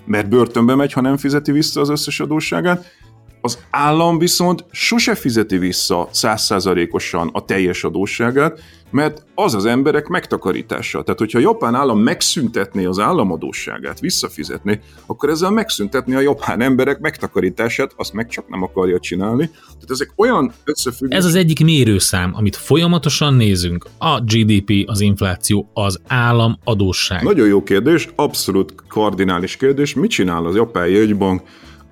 mert 0.04 0.28
börtönbe 0.28 0.74
megy, 0.74 0.92
ha 0.92 1.00
nem 1.00 1.16
fizeti 1.16 1.52
vissza 1.52 1.80
az 1.80 1.88
összes 1.88 2.20
adósságát, 2.20 2.96
az 3.40 3.58
állam 3.70 4.18
viszont 4.18 4.64
sose 4.70 5.14
fizeti 5.14 5.58
vissza 5.58 6.08
százszázalékosan 6.12 7.30
a 7.32 7.44
teljes 7.44 7.84
adósságát, 7.84 8.60
mert 8.90 9.22
az 9.34 9.54
az 9.54 9.64
emberek 9.64 10.06
megtakarítása. 10.06 11.02
Tehát, 11.02 11.18
hogyha 11.18 11.38
a 11.38 11.42
japán 11.42 11.74
állam 11.74 11.98
megszüntetné 11.98 12.84
az 12.84 12.98
államadósságát, 12.98 14.00
visszafizetni, 14.00 14.80
akkor 15.06 15.28
ezzel 15.28 15.50
megszüntetni 15.50 16.14
a 16.14 16.20
japán 16.20 16.60
emberek 16.60 16.98
megtakarítását, 17.00 17.92
azt 17.96 18.12
meg 18.12 18.28
csak 18.28 18.48
nem 18.48 18.62
akarja 18.62 18.98
csinálni. 18.98 19.50
Tehát 19.66 19.90
ezek 19.90 20.12
olyan 20.16 20.52
összefüggések. 20.64 21.18
Ez 21.18 21.24
az 21.24 21.34
egyik 21.34 21.64
mérőszám, 21.64 22.32
amit 22.34 22.56
folyamatosan 22.56 23.34
nézünk. 23.34 23.86
A 23.98 24.20
GDP, 24.20 24.72
az 24.86 25.00
infláció, 25.00 25.70
az 25.72 26.00
államadósság. 26.06 27.22
Nagyon 27.22 27.46
jó 27.46 27.62
kérdés, 27.62 28.08
abszolút 28.14 28.74
kardinális 28.88 29.56
kérdés. 29.56 29.94
Mit 29.94 30.10
csinál 30.10 30.46
az 30.46 30.54
japán 30.54 30.88
jegybank? 30.88 31.42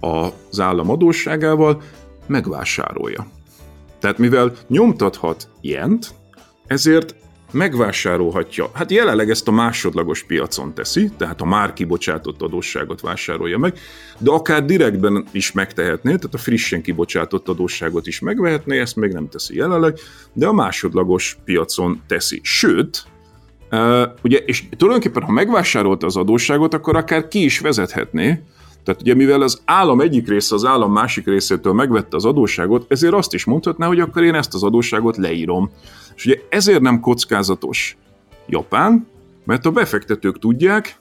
Az 0.00 0.60
állam 0.60 0.90
adósságával, 0.90 1.82
megvásárolja. 2.26 3.26
Tehát 4.00 4.18
mivel 4.18 4.52
nyomtathat 4.68 5.48
ilyent, 5.60 6.14
ezért 6.66 7.14
megvásárolhatja. 7.50 8.70
Hát 8.72 8.90
jelenleg 8.90 9.30
ezt 9.30 9.48
a 9.48 9.50
másodlagos 9.50 10.22
piacon 10.22 10.74
teszi, 10.74 11.10
tehát 11.16 11.40
a 11.40 11.44
már 11.44 11.72
kibocsátott 11.72 12.42
adósságot 12.42 13.00
vásárolja 13.00 13.58
meg, 13.58 13.78
de 14.18 14.30
akár 14.30 14.64
direktben 14.64 15.24
is 15.30 15.52
megtehetné, 15.52 16.14
tehát 16.14 16.34
a 16.34 16.38
frissen 16.38 16.82
kibocsátott 16.82 17.48
adósságot 17.48 18.06
is 18.06 18.20
megvehetné, 18.20 18.78
ezt 18.78 18.96
még 18.96 19.12
nem 19.12 19.28
teszi 19.28 19.56
jelenleg, 19.56 19.98
de 20.32 20.46
a 20.46 20.52
másodlagos 20.52 21.38
piacon 21.44 22.02
teszi. 22.06 22.40
Sőt, 22.42 23.04
Uh, 23.70 24.02
ugye, 24.22 24.38
és 24.38 24.64
tulajdonképpen, 24.76 25.22
ha 25.22 25.32
megvásárolta 25.32 26.06
az 26.06 26.16
adósságot, 26.16 26.74
akkor 26.74 26.96
akár 26.96 27.28
ki 27.28 27.44
is 27.44 27.58
vezethetné, 27.58 28.42
tehát 28.86 29.00
ugye 29.00 29.14
mivel 29.14 29.42
az 29.42 29.60
állam 29.64 30.00
egyik 30.00 30.28
része 30.28 30.54
az 30.54 30.64
állam 30.64 30.92
másik 30.92 31.26
részétől 31.26 31.72
megvette 31.72 32.16
az 32.16 32.24
adósságot, 32.24 32.84
ezért 32.88 33.14
azt 33.14 33.34
is 33.34 33.44
mondhatná, 33.44 33.86
hogy 33.86 34.00
akkor 34.00 34.22
én 34.22 34.34
ezt 34.34 34.54
az 34.54 34.62
adósságot 34.62 35.16
leírom. 35.16 35.70
És 36.16 36.26
ugye 36.26 36.36
ezért 36.48 36.80
nem 36.80 37.00
kockázatos 37.00 37.96
Japán, 38.46 39.06
mert 39.44 39.66
a 39.66 39.70
befektetők 39.70 40.38
tudják, 40.38 40.98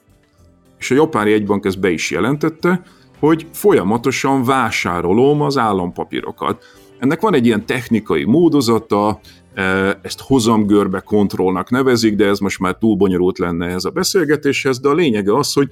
és 0.80 0.92
a 0.92 0.96
japáni 0.96 1.32
egybank 1.32 1.66
ezt 1.66 1.80
be 1.80 1.90
is 1.90 2.12
jelentette, 2.12 2.82
hogy 3.20 3.48
folyamatosan 3.54 4.44
vásárolom 4.44 5.42
az 5.42 5.58
állampapírokat. 5.58 6.64
Ennek 7.00 7.22
van 7.22 7.34
egy 7.34 7.46
ilyen 7.46 7.66
technikai 7.66 8.24
módozata, 8.24 9.20
e, 9.54 9.64
ezt 10.02 10.22
hozamgörbe 10.22 11.00
kontrollnak 11.00 11.70
nevezik, 11.70 12.16
de 12.16 12.26
ez 12.26 12.40
most 12.40 12.60
már 12.60 12.76
túl 12.78 12.96
bonyolult 12.96 13.38
lenne 13.38 13.68
ez 13.68 13.86
a 13.86 13.90
beszélgetéshez, 13.90 14.80
de 14.80 14.90
a 14.90 14.94
lényege 14.94 15.38
az, 15.38 15.54
hogy 15.54 15.68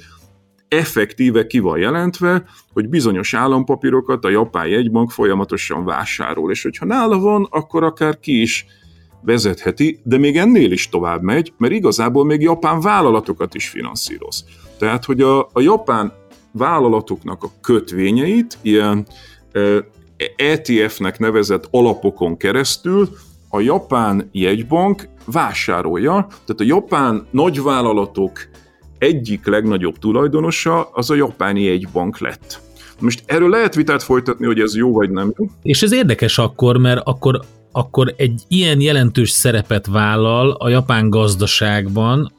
effektíve 0.74 1.48
ki 1.48 1.60
van 1.60 1.78
jelentve, 1.78 2.44
hogy 2.74 2.90
bizonyos 2.90 3.34
állampapírokat 3.34 4.26
a 4.26 4.30
japán 4.30 4.68
jegybank 4.68 5.12
folyamatosan 5.12 5.86
vásárol, 5.86 6.52
és 6.52 6.64
hogyha 6.64 6.86
nála 6.86 7.20
van, 7.20 7.48
akkor 7.50 7.84
akár 7.84 8.20
ki 8.20 8.42
is 8.42 8.66
vezetheti, 9.22 10.00
de 10.04 10.18
még 10.18 10.38
ennél 10.38 10.72
is 10.72 10.90
tovább 10.90 11.22
megy, 11.22 11.54
mert 11.58 11.74
igazából 11.74 12.26
még 12.26 12.42
japán 12.42 12.82
vállalatokat 12.82 13.56
is 13.56 13.70
finanszíroz. 13.70 14.46
Tehát, 14.78 15.06
hogy 15.06 15.22
a, 15.22 15.40
a 15.54 15.62
japán 15.62 16.14
vállalatoknak 16.52 17.44
a 17.44 17.52
kötvényeit 17.62 18.58
ilyen 18.62 19.08
ETF-nek 20.36 21.20
nevezett 21.20 21.68
alapokon 21.72 22.38
keresztül 22.38 23.10
a 23.50 23.60
japán 23.60 24.30
jegybank 24.32 25.08
vásárolja, 25.26 26.28
tehát 26.30 26.62
a 26.62 26.64
japán 26.64 27.28
nagyvállalatok 27.32 28.32
egyik 29.04 29.46
legnagyobb 29.46 29.98
tulajdonosa 29.98 30.90
az 30.94 31.10
a 31.10 31.16
japáni 31.16 31.68
egybank 31.68 32.20
lett. 32.20 32.62
Most 33.00 33.24
erről 33.26 33.50
lehet 33.50 33.76
vitát 33.76 34.04
folytatni, 34.04 34.46
hogy 34.46 34.60
ez 34.60 34.76
jó 34.76 34.94
vagy 34.94 35.10
nem 35.10 35.34
jó. 35.38 35.46
És 35.62 35.82
ez 35.82 35.94
érdekes 35.94 36.38
akkor, 36.38 36.78
mert 36.78 37.02
akkor 37.04 37.40
akkor 37.76 38.14
egy 38.18 38.42
ilyen 38.48 38.82
jelentős 38.82 39.30
szerepet 39.30 39.88
vállal 39.88 40.52
a 40.52 40.70
japán 40.70 41.10
gazdaságban 41.10 42.34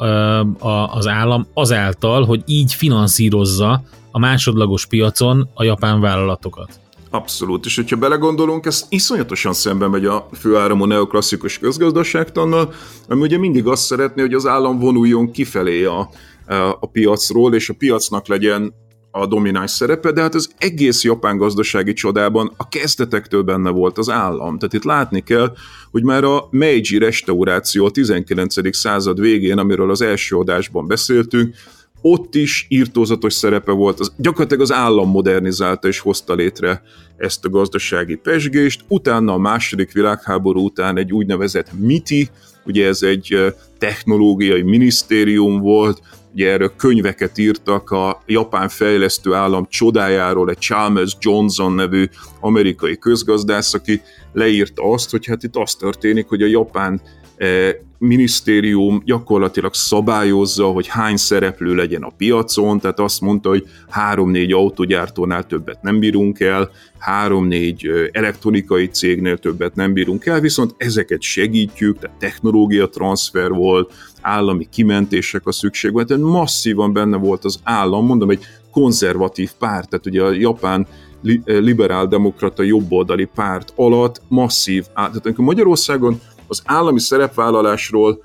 az 0.95 1.07
állam 1.07 1.47
azáltal, 1.55 2.25
hogy 2.25 2.43
így 2.47 2.75
finanszírozza 2.75 3.83
a 4.11 4.19
másodlagos 4.19 4.87
piacon 4.87 5.49
a 5.55 5.65
japán 5.65 6.01
vállalatokat. 6.01 6.81
Abszolút, 7.11 7.65
és 7.65 7.77
hogyha 7.77 7.97
belegondolunk, 7.97 8.67
ez 8.67 8.87
iszonyatosan 8.89 9.53
szemben 9.53 9.91
megy 9.91 10.05
a 10.05 10.29
főáramú 10.33 10.85
neoklasszikus 10.85 11.59
közgazdaságtannal, 11.59 12.73
ami 13.09 13.21
ugye 13.21 13.39
mindig 13.39 13.67
azt 13.67 13.85
szeretné, 13.85 14.23
hogy 14.23 14.35
az 14.35 14.47
állam 14.47 14.79
vonuljon 14.79 15.31
kifelé 15.31 15.85
a, 15.85 16.09
a 16.81 16.87
piacról, 16.87 17.55
és 17.55 17.69
a 17.69 17.75
piacnak 17.75 18.27
legyen 18.27 18.75
a 19.17 19.27
domináns 19.27 19.71
szerepe, 19.71 20.13
de 20.13 20.21
hát 20.21 20.35
az 20.35 20.51
egész 20.59 21.05
japán 21.05 21.37
gazdasági 21.37 21.93
csodában 21.93 22.53
a 22.57 22.69
kezdetektől 22.69 23.43
benne 23.43 23.71
volt 23.71 23.99
az 23.99 24.11
állam. 24.11 24.59
Tehát 24.59 24.75
itt 24.75 24.85
látni 24.85 25.21
kell, 25.21 25.55
hogy 25.91 26.03
már 26.03 26.25
a 26.25 26.49
Meiji 26.51 26.99
restauráció 26.99 27.85
a 27.85 27.91
19. 27.91 28.77
század 28.77 29.21
végén, 29.21 29.59
amiről 29.59 29.91
az 29.91 30.01
első 30.01 30.37
adásban 30.37 30.87
beszéltünk, 30.87 31.55
ott 32.01 32.35
is 32.35 32.67
írtózatos 32.69 33.33
szerepe 33.33 33.73
volt, 33.73 34.01
az, 34.01 34.13
gyakorlatilag 34.17 34.63
az 34.63 34.73
állam 34.73 35.11
modernizálta 35.11 35.89
és 35.89 35.99
hozta 35.99 36.35
létre 36.35 36.83
ezt 37.17 37.45
a 37.45 37.49
gazdasági 37.49 38.15
pesgést, 38.15 38.85
utána 38.89 39.33
a 39.33 39.39
második 39.39 39.93
világháború 39.93 40.65
után 40.65 40.99
egy 40.99 41.13
úgynevezett 41.13 41.71
MITI, 41.79 42.29
ugye 42.65 42.87
ez 42.87 43.03
egy 43.03 43.55
technológiai 43.79 44.63
minisztérium 44.63 45.61
volt, 45.61 46.01
ugye 46.35 46.51
erről 46.51 46.73
könyveket 46.77 47.39
írtak 47.39 47.91
a 47.91 48.23
japán 48.27 48.69
fejlesztő 48.69 49.33
állam 49.33 49.67
csodájáról, 49.69 50.51
egy 50.51 50.61
Chalmers 50.61 51.17
Johnson 51.21 51.73
nevű 51.73 52.09
amerikai 52.41 52.99
közgazdász, 52.99 53.75
aki 53.75 54.03
leírta 54.33 54.91
azt, 54.91 55.11
hogy 55.11 55.27
hát 55.27 55.43
itt 55.43 55.57
az 55.57 55.75
történik, 55.75 56.29
hogy 56.29 56.43
a 56.43 56.47
japán 56.47 57.01
minisztérium 58.05 59.03
gyakorlatilag 59.05 59.75
szabályozza, 59.75 60.67
hogy 60.67 60.87
hány 60.87 61.17
szereplő 61.17 61.75
legyen 61.75 62.03
a 62.03 62.13
piacon, 62.17 62.81
tehát 62.81 63.01
azt 63.01 63.21
mondta, 63.21 63.49
hogy 63.49 63.67
három-négy 63.89 64.53
autogyártónál 64.53 65.47
többet 65.47 65.83
nem 65.83 65.99
bírunk 65.99 66.41
el, 66.41 66.71
három-négy 66.99 67.89
elektronikai 68.13 68.87
cégnél 68.87 69.39
többet 69.39 69.75
nem 69.75 69.93
bírunk 69.93 70.27
el, 70.27 70.41
viszont 70.41 70.75
ezeket 70.77 71.23
segítjük, 71.23 71.99
tehát 71.99 72.17
technológia 72.19 72.89
transfer 72.89 73.51
volt, 73.51 73.93
állami 74.21 74.69
kimentések 74.71 75.47
a 75.47 75.53
szükség 75.53 75.93
volt, 75.93 76.07
tehát 76.07 76.23
masszívan 76.23 76.93
benne 76.93 77.17
volt 77.17 77.45
az 77.45 77.59
állam, 77.63 78.07
mondom, 78.07 78.31
egy 78.31 78.45
konzervatív 78.71 79.51
párt, 79.59 79.89
tehát 79.89 80.07
ugye 80.07 80.23
a 80.23 80.33
japán 80.33 80.87
liberál-demokrata 81.45 82.63
jobboldali 82.63 83.29
párt 83.35 83.73
alatt 83.77 84.23
masszív, 84.29 84.85
tehát 84.95 85.27
amikor 85.27 85.45
Magyarországon 85.45 86.21
az 86.47 86.63
állami 86.65 87.01
szerepvállalásról 87.01 88.23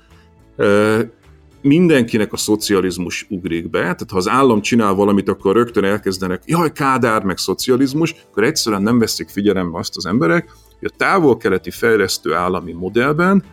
mindenkinek 1.62 2.32
a 2.32 2.36
szocializmus 2.36 3.26
ugrik 3.28 3.70
be, 3.70 3.80
tehát 3.80 4.10
ha 4.10 4.16
az 4.16 4.28
állam 4.28 4.60
csinál 4.60 4.94
valamit, 4.94 5.28
akkor 5.28 5.54
rögtön 5.54 5.84
elkezdenek, 5.84 6.42
jaj, 6.46 6.72
kádár, 6.72 7.22
meg 7.22 7.38
szocializmus, 7.38 8.14
akkor 8.30 8.44
egyszerűen 8.44 8.82
nem 8.82 8.98
veszik 8.98 9.28
figyelembe 9.28 9.78
azt 9.78 9.96
az 9.96 10.06
emberek, 10.06 10.50
hogy 10.78 10.90
a 10.92 10.96
távol-keleti 10.96 11.70
fejlesztő 11.70 12.34
állami 12.34 12.72
modellben 12.72 13.44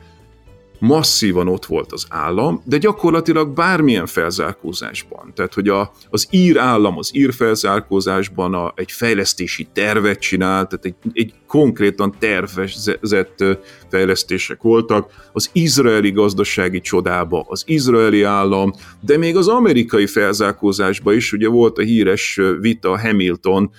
masszívan 0.79 1.47
ott 1.47 1.65
volt 1.65 1.91
az 1.91 2.05
állam, 2.09 2.61
de 2.65 2.77
gyakorlatilag 2.77 3.53
bármilyen 3.53 4.05
felzárkózásban. 4.05 5.31
Tehát, 5.35 5.53
hogy 5.53 5.67
a, 5.67 5.91
az 6.09 6.27
ír 6.29 6.57
állam 6.57 6.97
az 6.97 7.15
ír 7.15 7.33
felzárkózásban 7.33 8.53
a, 8.53 8.73
egy 8.75 8.91
fejlesztési 8.91 9.67
tervet 9.73 10.19
csinál, 10.19 10.67
tehát 10.67 10.85
egy, 10.85 10.95
egy 11.13 11.33
konkrétan 11.47 12.15
tervezett 12.19 13.43
fejlesztések 13.89 14.61
voltak, 14.61 15.29
az 15.33 15.49
izraeli 15.53 16.11
gazdasági 16.11 16.81
csodába, 16.81 17.45
az 17.47 17.63
izraeli 17.65 18.23
állam, 18.23 18.73
de 19.01 19.17
még 19.17 19.37
az 19.37 19.47
amerikai 19.47 20.07
felzárkózásban 20.07 21.15
is, 21.15 21.33
ugye 21.33 21.47
volt 21.47 21.77
a 21.77 21.81
híres 21.81 22.39
vita 22.59 22.99
Hamilton 22.99 23.71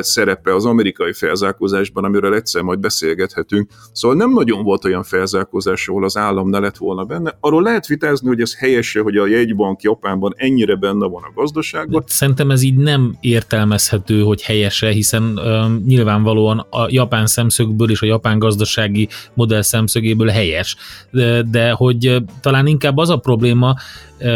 szerepe 0.00 0.54
az 0.54 0.64
amerikai 0.64 1.12
felzárkózásban, 1.12 2.04
amiről 2.04 2.34
egyszer 2.34 2.62
majd 2.62 2.78
beszélgethetünk, 2.78 3.70
szóval 3.92 4.16
nem 4.16 4.32
nagyon 4.32 4.62
volt 4.62 4.84
olyan 4.84 5.02
felzárkózás, 5.02 5.88
ahol 5.88 6.04
az 6.04 6.16
állam 6.16 6.37
ne 6.46 6.58
lett 6.58 6.76
volna 6.76 7.04
benne. 7.04 7.36
Arról 7.40 7.62
lehet 7.62 7.86
vitázni, 7.86 8.28
hogy 8.28 8.40
ez 8.40 8.56
helyese, 8.56 9.00
hogy 9.00 9.16
a 9.16 9.26
jegybank 9.26 9.82
Japánban 9.82 10.34
ennyire 10.36 10.74
benne 10.74 11.06
van 11.06 11.22
a 11.22 11.32
gazdaságban. 11.34 12.04
Szerintem 12.06 12.50
ez 12.50 12.62
így 12.62 12.76
nem 12.76 13.16
értelmezhető, 13.20 14.22
hogy 14.22 14.42
helyese, 14.42 14.90
hiszen 14.90 15.22
uh, 15.22 15.84
nyilvánvalóan 15.86 16.58
a 16.58 16.86
japán 16.88 17.26
szemszögből 17.26 17.90
és 17.90 18.02
a 18.02 18.06
japán 18.06 18.38
gazdasági 18.38 19.08
modell 19.34 19.62
szemszögéből 19.62 20.28
helyes, 20.28 20.76
de, 21.10 21.42
de 21.42 21.70
hogy 21.70 22.22
talán 22.40 22.66
inkább 22.66 22.96
az 22.96 23.10
a 23.10 23.16
probléma, 23.16 23.74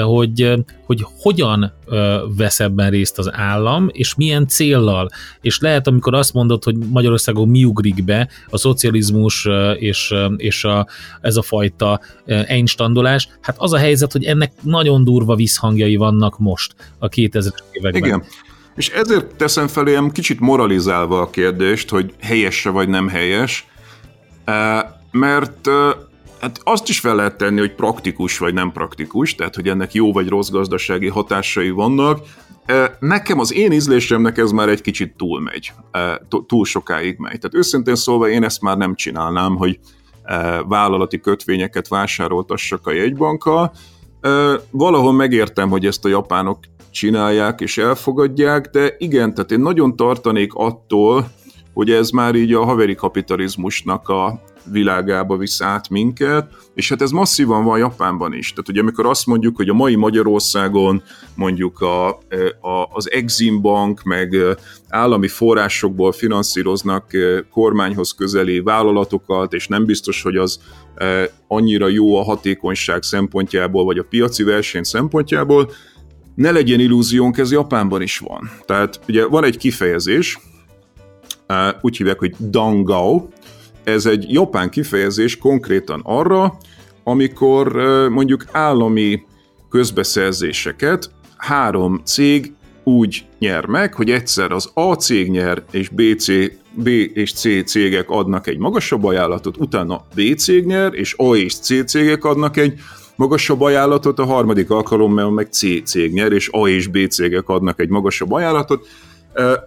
hogy, 0.05 0.53
hogy 0.87 1.05
hogyan 1.21 1.73
vesz 2.37 2.61
ebben 2.61 2.91
részt 2.91 3.19
az 3.19 3.31
állam, 3.33 3.89
és 3.93 4.15
milyen 4.15 4.47
céllal. 4.47 5.09
És 5.41 5.61
lehet, 5.61 5.87
amikor 5.87 6.15
azt 6.15 6.33
mondod, 6.33 6.65
hogy 6.65 6.77
Magyarországon 6.91 7.49
mi 7.49 7.65
ugrik 7.65 8.05
be, 8.05 8.29
a 8.49 8.57
szocializmus 8.57 9.49
és, 9.79 10.15
és 10.37 10.65
a, 10.65 10.87
ez 11.21 11.37
a 11.37 11.43
fajta 11.43 11.92
einstandolás, 12.27 13.29
hát 13.41 13.57
az 13.59 13.73
a 13.73 13.79
helyzet, 13.79 14.13
hogy 14.13 14.25
ennek 14.25 14.53
nagyon 14.63 15.05
durva 15.05 15.35
visszhangjai 15.35 15.97
vannak 15.97 16.39
most 16.39 16.75
a 16.99 17.09
2000-es 17.09 17.55
években. 17.73 18.05
Igen. 18.05 18.25
És 18.77 18.89
ezért 18.89 19.35
teszem 19.35 19.67
felém 19.67 20.11
kicsit 20.11 20.41
moralizálva 20.41 21.21
a 21.21 21.31
kérdést, 21.31 21.91
hogy 21.91 22.15
helyes 22.21 22.63
vagy 22.63 22.89
nem 22.89 23.09
helyes, 23.09 23.67
mert 25.11 25.69
hát 26.41 26.61
azt 26.63 26.89
is 26.89 27.01
fel 27.01 27.15
lehet 27.15 27.37
tenni, 27.37 27.59
hogy 27.59 27.75
praktikus 27.75 28.39
vagy 28.39 28.55
nem 28.55 28.73
praktikus, 28.73 29.35
tehát 29.35 29.55
hogy 29.55 29.69
ennek 29.69 29.95
jó 29.95 30.13
vagy 30.13 30.29
rossz 30.29 30.51
gazdasági 30.51 31.09
hatásai 31.09 31.71
vannak. 31.71 32.21
Nekem 32.99 33.39
az 33.39 33.53
én 33.53 33.73
ízlésemnek 33.73 34.39
ez 34.39 34.51
már 34.51 34.69
egy 34.69 34.81
kicsit 34.81 35.15
túlmegy, 35.17 35.73
túl 36.47 36.65
sokáig 36.65 37.19
megy. 37.19 37.39
Tehát 37.39 37.55
őszintén 37.55 37.95
szólva 37.95 38.29
én 38.29 38.45
ezt 38.45 38.61
már 38.63 38.77
nem 38.77 38.95
csinálnám, 38.95 39.57
hogy 39.57 39.79
vállalati 40.69 41.21
kötvényeket 41.21 41.89
vásároltassak 41.89 42.87
a 42.87 42.93
jegybankkal. 42.93 43.73
Valahol 44.71 45.13
megértem, 45.13 45.71
hogy 45.71 45.87
ezt 45.87 46.05
a 46.05 46.09
japánok 46.09 46.59
csinálják 46.91 47.61
és 47.61 47.79
elfogadják, 47.79 48.71
de 48.71 48.95
igen, 48.99 49.35
tehát 49.35 49.51
én 49.51 49.61
nagyon 49.61 49.97
tartanék 49.97 50.55
attól, 50.55 51.31
hogy 51.75 51.91
ez 51.91 52.11
már 52.11 52.35
így 52.35 52.53
a 52.53 52.65
haveri 52.65 52.95
kapitalizmusnak 52.95 54.09
a 54.09 54.41
világába 54.65 55.37
visz 55.37 55.61
át 55.61 55.89
minket, 55.89 56.51
és 56.75 56.89
hát 56.89 57.03
ez 57.03 57.11
masszívan 57.11 57.65
van 57.65 57.79
Japánban 57.79 58.35
is. 58.35 58.51
Tehát 58.51 58.69
ugye 58.69 58.81
amikor 58.81 59.07
azt 59.07 59.27
mondjuk, 59.27 59.57
hogy 59.57 59.69
a 59.69 59.75
mai 59.75 59.95
Magyarországon 59.95 61.03
mondjuk 61.35 61.81
a, 61.81 62.09
a, 62.09 62.89
az 62.93 63.11
Exim 63.11 63.61
Bank 63.61 64.03
meg 64.03 64.37
állami 64.89 65.29
forrásokból 65.29 66.13
finanszíroznak 66.13 67.11
kormányhoz 67.51 68.13
közeli 68.13 68.61
vállalatokat, 68.61 69.53
és 69.53 69.69
nem 69.69 69.85
biztos, 69.85 70.23
hogy 70.23 70.37
az 70.37 70.61
annyira 71.47 71.89
jó 71.89 72.17
a 72.17 72.23
hatékonyság 72.23 73.03
szempontjából, 73.03 73.85
vagy 73.85 73.99
a 73.99 74.07
piaci 74.11 74.43
verseny 74.43 74.83
szempontjából, 74.83 75.71
ne 76.35 76.51
legyen 76.51 76.81
illúziónk, 76.81 77.39
ez 77.39 77.53
Japánban 77.53 78.03
is 78.03 78.19
van. 78.19 78.51
Tehát 78.65 79.01
ugye 79.09 79.27
van 79.27 79.45
egy 79.45 79.57
kifejezés, 79.57 80.39
úgy 81.81 81.97
hívják, 81.97 82.19
hogy 82.19 82.35
dangao, 82.51 83.29
ez 83.85 84.07
egy 84.07 84.33
japán 84.33 84.71
kifejezés 84.71 85.39
konkrétan 85.39 86.01
arra, 86.05 86.57
amikor 87.05 87.73
mondjuk 88.11 88.45
állami 88.53 89.23
közbeszerzéseket 89.71 91.11
három 91.37 92.01
cég 92.05 92.53
úgy 92.85 93.25
nyer 93.39 93.67
meg, 93.67 93.95
hogy 93.95 94.11
egyszer 94.11 94.53
az 94.53 94.71
A 94.75 94.95
cég 94.95 95.31
nyer, 95.31 95.63
és 95.71 95.89
B, 95.89 96.03
C, 96.19 96.27
B 96.75 96.87
és 97.13 97.33
C 97.33 97.65
cégek 97.65 98.11
adnak 98.11 98.47
egy 98.47 98.59
magasabb 98.59 99.05
ajánlatot, 99.05 99.57
utána 99.57 100.05
B 100.15 100.35
cég 100.37 100.67
nyer, 100.67 100.95
és 100.95 101.15
A 101.17 101.35
és 101.35 101.55
C 101.55 101.85
cégek 101.85 102.25
adnak 102.25 102.57
egy 102.57 102.75
magasabb 103.17 103.61
ajánlatot, 103.61 104.19
a 104.19 104.25
harmadik 104.25 104.71
alkalommal 104.71 105.31
meg 105.31 105.49
C 105.51 105.83
cég 105.85 106.13
nyer, 106.13 106.33
és 106.33 106.49
A 106.53 106.69
és 106.69 106.87
B 106.87 107.09
cégek 107.09 107.49
adnak 107.49 107.81
egy 107.81 107.89
magasabb 107.89 108.33
ajánlatot, 108.33 108.87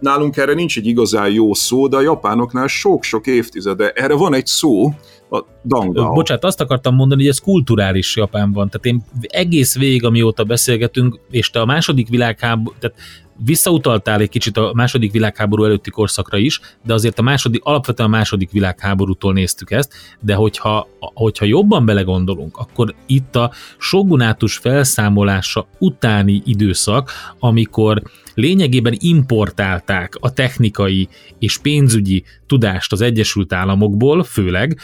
Nálunk 0.00 0.36
erre 0.36 0.54
nincs 0.54 0.76
egy 0.78 0.86
igazán 0.86 1.30
jó 1.30 1.54
szó, 1.54 1.88
de 1.88 1.96
a 1.96 2.00
japánoknál 2.00 2.66
sok-sok 2.66 3.26
évtizede 3.26 3.90
erre 3.90 4.14
van 4.14 4.34
egy 4.34 4.46
szó, 4.46 4.92
a 5.30 5.44
dangao. 5.64 6.12
Bocsát, 6.12 6.44
azt 6.44 6.60
akartam 6.60 6.94
mondani, 6.94 7.20
hogy 7.20 7.30
ez 7.30 7.38
kulturális 7.38 8.16
Japánban. 8.16 8.68
Tehát 8.68 8.86
én 8.86 9.04
egész 9.20 9.78
végig, 9.78 10.04
amióta 10.04 10.44
beszélgetünk, 10.44 11.20
és 11.30 11.50
te 11.50 11.60
a 11.60 11.64
második 11.64 12.08
világháború, 12.08 12.76
tehát 12.78 12.96
visszautaltál 13.44 14.20
egy 14.20 14.28
kicsit 14.28 14.56
a 14.56 14.72
második 14.74 15.12
világháború 15.12 15.64
előtti 15.64 15.90
korszakra 15.90 16.38
is, 16.38 16.60
de 16.84 16.94
azért 16.94 17.18
a 17.18 17.22
második, 17.22 17.64
alapvetően 17.64 18.08
a 18.08 18.12
második 18.12 18.50
világháborútól 18.50 19.32
néztük 19.32 19.70
ezt, 19.70 19.92
de 20.20 20.34
hogyha, 20.34 20.88
hogyha 20.98 21.44
jobban 21.44 21.84
belegondolunk, 21.84 22.56
akkor 22.56 22.94
itt 23.06 23.36
a 23.36 23.52
shogunátus 23.78 24.56
felszámolása 24.56 25.66
utáni 25.78 26.42
időszak, 26.44 27.10
amikor 27.38 28.02
lényegében 28.36 28.94
importálták 28.98 30.14
a 30.20 30.32
technikai 30.32 31.08
és 31.38 31.58
pénzügyi 31.58 32.24
tudást 32.46 32.92
az 32.92 33.00
Egyesült 33.00 33.52
Államokból, 33.52 34.22
főleg, 34.24 34.78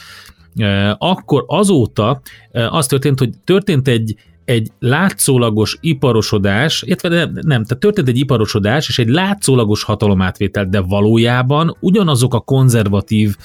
akkor 0.98 1.44
azóta 1.46 2.20
az 2.52 2.86
történt, 2.86 3.18
hogy 3.18 3.30
történt 3.44 3.88
egy, 3.88 4.16
egy 4.44 4.70
látszólagos 4.78 5.78
iparosodás, 5.80 6.82
illetve 6.82 7.08
nem, 7.08 7.32
nem, 7.32 7.64
tehát 7.64 7.78
történt 7.78 8.08
egy 8.08 8.18
iparosodás 8.18 8.88
és 8.88 8.98
egy 8.98 9.08
látszólagos 9.08 9.82
hatalomátvétel, 9.82 10.66
de 10.66 10.80
valójában 10.80 11.76
ugyanazok 11.80 12.34
a 12.34 12.40
konzervatív 12.40 13.36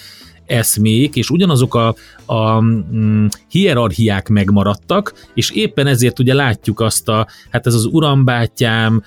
eszmék, 0.47 1.15
és 1.15 1.29
ugyanazok 1.29 1.75
a, 1.75 1.95
a 2.25 2.61
mm, 2.61 3.25
hierarchiák 3.49 4.29
megmaradtak, 4.29 5.13
és 5.33 5.51
éppen 5.51 5.87
ezért 5.87 6.19
ugye 6.19 6.33
látjuk 6.33 6.79
azt 6.79 7.09
a, 7.09 7.27
hát 7.49 7.67
ez 7.67 7.73
az 7.73 7.85
urambátyám 7.85 9.03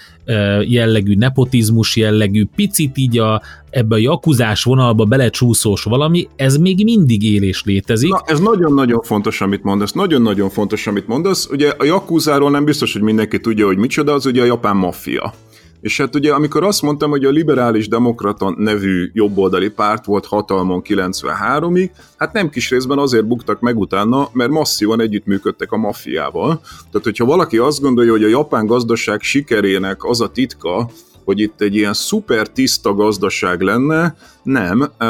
jellegű, 0.66 1.14
nepotizmus 1.14 1.96
jellegű, 1.96 2.46
picit 2.56 2.96
így 2.98 3.18
a, 3.18 3.42
ebbe 3.70 3.94
a 3.94 3.98
jakuzás 3.98 4.64
vonalba 4.64 5.04
belecsúszós 5.04 5.82
valami, 5.82 6.28
ez 6.36 6.56
még 6.56 6.84
mindig 6.84 7.22
él 7.22 7.52
létezik. 7.64 8.10
Na, 8.10 8.22
ez 8.24 8.40
nagyon-nagyon 8.40 9.00
fontos, 9.02 9.40
amit 9.40 9.62
mondasz. 9.62 9.92
Nagyon-nagyon 9.92 10.50
fontos, 10.50 10.86
amit 10.86 11.06
mondasz. 11.06 11.48
Ugye 11.50 11.72
a 11.78 11.84
jakuzáról 11.84 12.50
nem 12.50 12.64
biztos, 12.64 12.92
hogy 12.92 13.02
mindenki 13.02 13.40
tudja, 13.40 13.66
hogy 13.66 13.76
micsoda, 13.76 14.12
az 14.12 14.26
ugye 14.26 14.42
a 14.42 14.44
japán 14.44 14.76
maffia. 14.76 15.34
És 15.80 15.96
hát 15.96 16.14
ugye 16.14 16.32
amikor 16.32 16.64
azt 16.64 16.82
mondtam, 16.82 17.10
hogy 17.10 17.24
a 17.24 17.30
liberális 17.30 17.88
demokrata 17.88 18.54
nevű 18.56 19.10
jobboldali 19.12 19.68
párt 19.68 20.04
volt 20.04 20.26
hatalmon 20.26 20.82
93-ig, 20.84 21.90
hát 22.16 22.32
nem 22.32 22.50
kis 22.50 22.70
részben 22.70 22.98
azért 22.98 23.26
buktak 23.26 23.60
meg 23.60 23.78
utána, 23.78 24.28
mert 24.32 24.50
masszívan 24.50 25.00
együttműködtek 25.00 25.72
a 25.72 25.76
maffiával. 25.76 26.60
Tehát, 26.90 27.04
hogyha 27.04 27.24
valaki 27.24 27.58
azt 27.58 27.80
gondolja, 27.80 28.10
hogy 28.10 28.24
a 28.24 28.28
japán 28.28 28.66
gazdaság 28.66 29.20
sikerének 29.20 30.04
az 30.04 30.20
a 30.20 30.28
titka, 30.28 30.90
hogy 31.24 31.40
itt 31.40 31.60
egy 31.60 31.74
ilyen 31.74 31.92
szuper 31.92 32.48
tiszta 32.48 32.94
gazdaság 32.94 33.60
lenne, 33.60 34.16
nem. 34.42 34.92
A, 34.98 35.04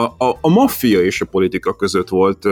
a, 0.00 0.38
a 0.40 0.48
maffia 0.48 1.02
és 1.02 1.20
a 1.20 1.26
politika 1.26 1.76
között 1.76 2.08
volt 2.08 2.48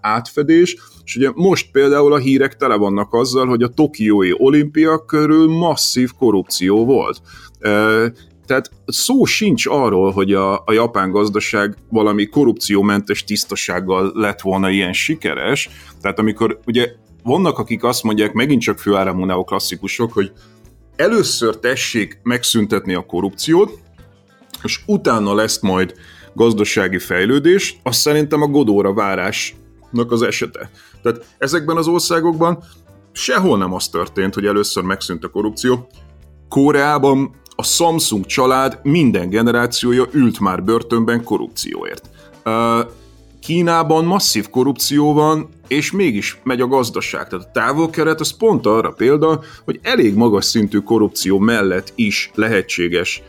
átfedés, 0.00 0.76
és 1.06 1.16
ugye 1.16 1.30
most 1.34 1.70
például 1.70 2.12
a 2.12 2.18
hírek 2.18 2.56
tele 2.56 2.74
vannak 2.74 3.14
azzal, 3.14 3.46
hogy 3.46 3.62
a 3.62 3.68
tokiói 3.68 4.30
olimpia 4.32 5.04
körül 5.04 5.48
masszív 5.48 6.10
korrupció 6.18 6.84
volt. 6.84 7.20
Tehát 8.46 8.70
szó 8.86 9.24
sincs 9.24 9.66
arról, 9.66 10.10
hogy 10.10 10.32
a, 10.32 10.62
a 10.64 10.72
japán 10.72 11.10
gazdaság 11.10 11.76
valami 11.90 12.26
korrupciómentes 12.26 13.24
tisztasággal 13.24 14.10
lett 14.14 14.40
volna 14.40 14.70
ilyen 14.70 14.92
sikeres. 14.92 15.68
Tehát 16.00 16.18
amikor 16.18 16.60
ugye 16.66 16.88
vannak, 17.22 17.58
akik 17.58 17.84
azt 17.84 18.02
mondják, 18.02 18.32
megint 18.32 18.62
csak 18.62 18.78
főáramú 18.78 19.24
neoklasszikusok, 19.24 20.12
hogy 20.12 20.32
először 20.96 21.58
tessék 21.58 22.20
megszüntetni 22.22 22.94
a 22.94 23.06
korrupciót, 23.06 23.78
és 24.62 24.80
utána 24.86 25.34
lesz 25.34 25.60
majd 25.60 25.94
gazdasági 26.34 26.98
fejlődés, 26.98 27.80
azt 27.82 28.00
szerintem 28.00 28.42
a 28.42 28.46
Godóra 28.46 28.92
várásnak 29.90 30.12
az 30.12 30.22
esete. 30.22 30.70
Tehát 31.02 31.24
ezekben 31.38 31.76
az 31.76 31.86
országokban 31.86 32.62
sehol 33.12 33.58
nem 33.58 33.72
az 33.72 33.88
történt, 33.88 34.34
hogy 34.34 34.46
először 34.46 34.82
megszűnt 34.82 35.24
a 35.24 35.28
korrupció. 35.28 35.88
Koreában 36.48 37.30
a 37.56 37.62
Samsung 37.62 38.26
család 38.26 38.78
minden 38.82 39.30
generációja 39.30 40.06
ült 40.12 40.40
már 40.40 40.64
börtönben 40.64 41.24
korrupcióért. 41.24 42.10
Kínában 43.40 44.04
masszív 44.04 44.48
korrupció 44.48 45.12
van, 45.12 45.48
és 45.68 45.92
mégis 45.92 46.40
megy 46.44 46.60
a 46.60 46.66
gazdaság. 46.66 47.28
Tehát 47.28 47.46
a 47.46 47.50
távol-kelet 47.52 48.20
az 48.20 48.36
pont 48.36 48.66
arra 48.66 48.90
példa, 48.90 49.40
hogy 49.64 49.80
elég 49.82 50.14
magas 50.14 50.44
szintű 50.44 50.78
korrupció 50.78 51.38
mellett 51.38 51.92
is 51.94 52.30
lehetséges 52.34 53.22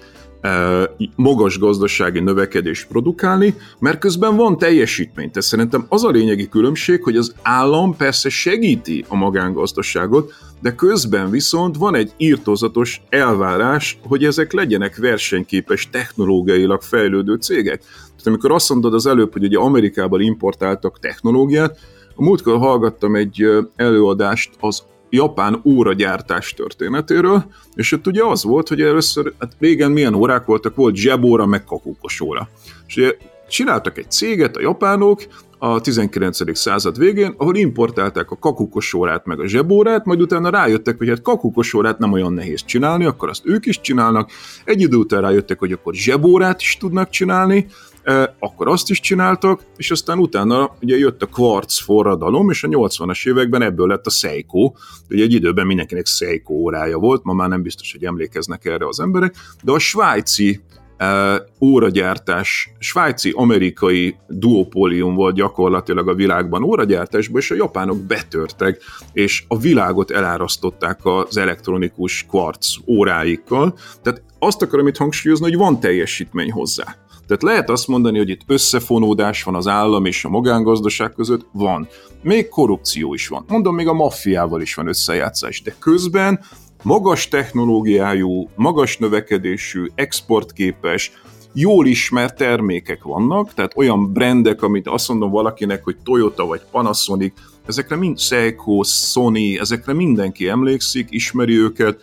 magas 1.16 1.60
gazdasági 1.60 2.20
növekedés 2.20 2.86
produkálni, 2.86 3.56
mert 3.80 4.00
közben 4.00 4.36
van 4.36 4.58
teljesítmény. 4.58 5.32
Tehát 5.32 5.48
szerintem 5.48 5.86
az 5.90 6.04
a 6.04 6.10
lényegi 6.10 6.50
különbség, 6.50 7.04
hogy 7.04 7.18
az 7.18 7.34
állam 7.42 7.96
persze 7.96 8.30
segíti 8.30 9.06
a 9.08 9.16
magángazdaságot, 9.16 10.34
de 10.62 10.76
közben 10.76 11.30
viszont 11.30 11.78
van 11.78 11.96
egy 11.96 12.12
írtózatos 12.18 13.02
elvárás, 13.10 14.00
hogy 14.04 14.24
ezek 14.24 14.54
legyenek 14.54 14.98
versenyképes, 14.98 15.90
technológiailag 15.90 16.82
fejlődő 16.82 17.36
cégek. 17.36 17.80
Tehát 17.80 18.28
amikor 18.28 18.52
azt 18.52 18.70
mondod 18.70 18.94
az 18.94 19.06
előbb, 19.06 19.34
hogy 19.34 19.44
ugye 19.44 19.58
Amerikában 19.58 20.22
importáltak 20.22 21.00
technológiát, 21.00 21.80
a 22.16 22.24
múltkor 22.24 22.58
hallgattam 22.58 23.16
egy 23.16 23.48
előadást 23.76 24.50
az 24.60 24.84
japán 25.10 25.62
óragyártás 25.66 26.54
történetéről, 26.54 27.46
és 27.76 27.92
ott 27.92 28.08
ugye 28.08 28.24
az 28.24 28.44
volt, 28.44 28.68
hogy 28.68 28.82
először, 28.82 29.34
hát 29.40 29.52
régen 29.60 29.92
milyen 29.92 30.14
órák 30.14 30.46
voltak, 30.46 30.76
volt 30.76 30.96
zsebóra, 30.96 31.46
meg 31.46 31.64
kakukos 31.64 32.22
óra. 32.22 32.50
És 32.88 32.98
ugye 32.98 33.16
csináltak 33.50 33.98
egy 33.98 34.12
céget 34.12 34.58
a 34.58 34.62
japánok 34.62 35.22
a 35.60 35.82
19. 35.82 36.58
század 36.58 36.98
végén, 36.98 37.34
ahol 37.38 37.56
importálták 37.56 38.32
a 38.32 38.38
kakukos 38.38 38.94
órát 38.94 39.26
meg 39.26 39.40
a 39.40 39.48
zsebórát, 39.48 40.06
majd 40.06 40.22
utána 40.22 40.50
rájöttek, 40.50 40.98
hogy 40.98 41.08
hát 41.08 41.22
kakukos 41.22 41.74
órát 41.74 42.00
nem 42.00 42.12
olyan 42.12 42.34
nehéz 42.34 42.66
csinálni, 42.66 43.06
akkor 43.06 43.30
azt 43.30 43.46
ők 43.46 43.66
is 43.66 43.82
csinálnak. 43.82 44.32
Egy 44.64 44.82
idő 44.82 44.98
után 44.98 45.22
rájöttek, 45.22 45.60
hogy 45.60 45.72
akkor 45.72 45.94
zsebórát 45.94 46.62
is 46.62 46.78
tudnak 46.80 47.10
csinálni, 47.10 47.68
akkor 48.40 48.68
azt 48.68 48.90
is 48.90 49.00
csináltak, 49.00 49.62
és 49.78 49.92
aztán 49.92 50.20
utána 50.20 50.76
ugye 50.82 50.98
jött 50.98 51.22
a 51.22 51.26
kvarc 51.26 51.80
forradalom, 51.80 52.50
és 52.50 52.64
a 52.64 52.68
80-as 52.68 53.28
években 53.28 53.62
ebből 53.62 53.88
lett 53.88 54.06
a 54.06 54.10
Seiko. 54.10 54.72
Ugye 55.10 55.24
egy 55.24 55.34
időben 55.34 55.66
mindenkinek 55.66 56.06
Seiko 56.06 56.54
órája 56.54 56.98
volt, 56.98 57.24
ma 57.24 57.34
már 57.34 57.50
nem 57.50 57.62
biztos, 57.62 57.92
hogy 57.92 58.04
emlékeznek 58.04 58.66
erre 58.66 58.88
az 58.88 59.00
emberek, 59.00 59.36
de 59.64 59.72
a 59.72 59.80
svájci 59.80 60.62
óragyártás, 61.62 62.72
svájci-amerikai 62.80 64.16
duopólium 64.28 65.16
volt 65.16 65.36
gyakorlatilag 65.36 66.08
a 66.08 66.14
világban 66.14 66.64
óragyártásban, 66.64 67.42
és 67.42 67.52
a 67.52 67.56
japánok 67.56 67.98
betörtek, 67.98 68.82
és 69.14 69.44
a 69.48 69.58
világot 69.58 70.12
elárasztották 70.12 71.00
az 71.04 71.38
elektronikus 71.38 72.26
kvarc 72.30 72.76
óráikkal. 72.88 73.78
Tehát 74.02 74.22
azt 74.40 74.62
akarom 74.62 74.88
itt 74.88 74.98
hangsúlyozni, 74.98 75.46
hogy 75.46 75.58
van 75.58 75.80
teljesítmény 75.80 76.52
hozzá. 76.52 76.96
Tehát 77.28 77.44
lehet 77.44 77.70
azt 77.70 77.88
mondani, 77.88 78.18
hogy 78.18 78.30
itt 78.30 78.42
összefonódás 78.48 79.44
van 79.44 79.56
az 79.56 79.68
állam 79.68 80.06
és 80.06 80.26
a 80.26 80.30
magángazdaság 80.30 81.14
között? 81.14 81.46
Van. 81.52 81.88
Még 82.22 82.50
korrupció 82.50 83.14
is 83.14 83.28
van. 83.28 83.46
Mondom, 83.48 83.76
még 83.76 83.88
a 83.88 83.94
maffiával 83.94 84.62
is 84.62 84.76
van 84.76 84.88
összejátszás, 84.88 85.62
de 85.62 85.76
közben 85.80 86.40
magas 86.84 87.28
technológiájú, 87.28 88.50
magas 88.56 88.98
növekedésű, 88.98 89.86
exportképes, 89.96 91.12
jól 91.54 91.88
ismert 91.88 92.36
termékek 92.36 93.04
vannak, 93.04 93.54
tehát 93.54 93.74
olyan 93.76 94.14
brendek, 94.14 94.62
amit 94.62 94.88
azt 94.88 95.08
mondom 95.10 95.30
valakinek, 95.30 95.84
hogy 95.84 95.96
Toyota 96.04 96.46
vagy 96.46 96.62
Panasonic, 96.72 97.34
ezekre 97.66 97.96
mind 97.96 98.20
Seiko, 98.20 98.84
Sony, 98.84 99.58
ezekre 99.60 99.94
mindenki 99.94 100.48
emlékszik, 100.48 101.08
ismeri 101.10 101.58
őket. 101.58 102.02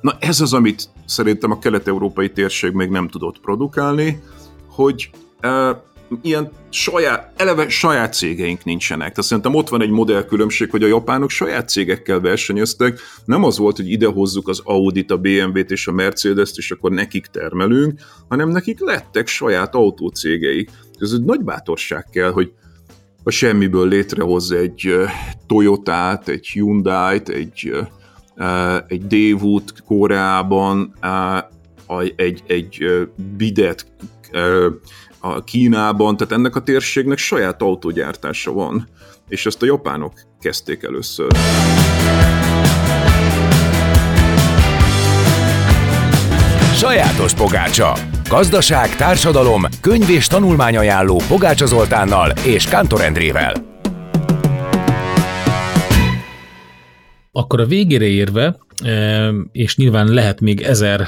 Na 0.00 0.16
ez 0.18 0.40
az, 0.40 0.52
amit 0.52 0.88
szerintem 1.04 1.50
a 1.50 1.58
kelet-európai 1.58 2.30
térség 2.30 2.72
még 2.72 2.88
nem 2.88 3.08
tudott 3.08 3.40
produkálni, 3.40 4.22
hogy 4.78 5.10
uh, 5.42 5.76
ilyen 6.22 6.50
saját, 6.70 7.32
eleve 7.36 7.68
saját 7.68 8.14
cégeink 8.14 8.64
nincsenek. 8.64 9.08
Tehát 9.08 9.22
szerintem 9.22 9.54
ott 9.54 9.68
van 9.68 9.82
egy 9.82 9.90
modellkülönbség, 9.90 10.70
hogy 10.70 10.82
a 10.82 10.86
japánok 10.86 11.30
saját 11.30 11.68
cégekkel 11.68 12.20
versenyeztek. 12.20 13.00
Nem 13.24 13.44
az 13.44 13.58
volt, 13.58 13.76
hogy 13.76 13.90
idehozzuk 13.90 14.48
az 14.48 14.60
Audit, 14.64 15.10
a 15.10 15.16
BMW-t 15.16 15.70
és 15.70 15.86
a 15.86 15.92
Mercedes-t, 15.92 16.56
és 16.56 16.70
akkor 16.70 16.90
nekik 16.90 17.26
termelünk, 17.26 18.00
hanem 18.28 18.48
nekik 18.48 18.80
lettek 18.80 19.26
saját 19.26 19.74
autócégeik. 19.74 20.70
Ez 20.98 21.12
egy 21.12 21.24
nagy 21.24 21.40
bátorság 21.40 22.06
kell, 22.12 22.30
hogy 22.30 22.52
a 23.22 23.30
semmiből 23.30 23.88
létrehoz 23.88 24.52
egy 24.52 24.94
Toyotát, 25.46 26.28
egy 26.28 26.46
Hyundai-t, 26.46 27.28
egy, 27.28 27.72
egy 28.86 29.06
Daewoo-t 29.06 29.82
Koreában, 29.86 30.94
egy, 32.16 32.42
egy 32.46 32.84
bidet 33.36 33.86
a 35.18 35.44
Kínában, 35.44 36.16
tehát 36.16 36.32
ennek 36.32 36.56
a 36.56 36.62
térségnek 36.62 37.18
saját 37.18 37.62
autógyártása 37.62 38.52
van, 38.52 38.88
és 39.28 39.46
ezt 39.46 39.62
a 39.62 39.66
japánok 39.66 40.12
kezdték 40.40 40.82
először. 40.82 41.32
Sajátos 46.74 47.34
pogácsa. 47.34 47.92
Gazdaság, 48.28 48.96
társadalom, 48.96 49.62
könyv 49.80 50.10
és 50.10 50.26
tanulmányajánló 50.26 51.20
Pogácsa 51.28 51.66
Zoltánnal 51.66 52.30
és 52.30 52.64
Kántor 52.64 53.00
Endrével. 53.00 53.52
Akkor 57.32 57.60
a 57.60 57.66
végére 57.66 58.04
érve, 58.04 58.56
és 59.52 59.76
nyilván 59.76 60.08
lehet 60.08 60.40
még 60.40 60.60
ezer 60.60 61.06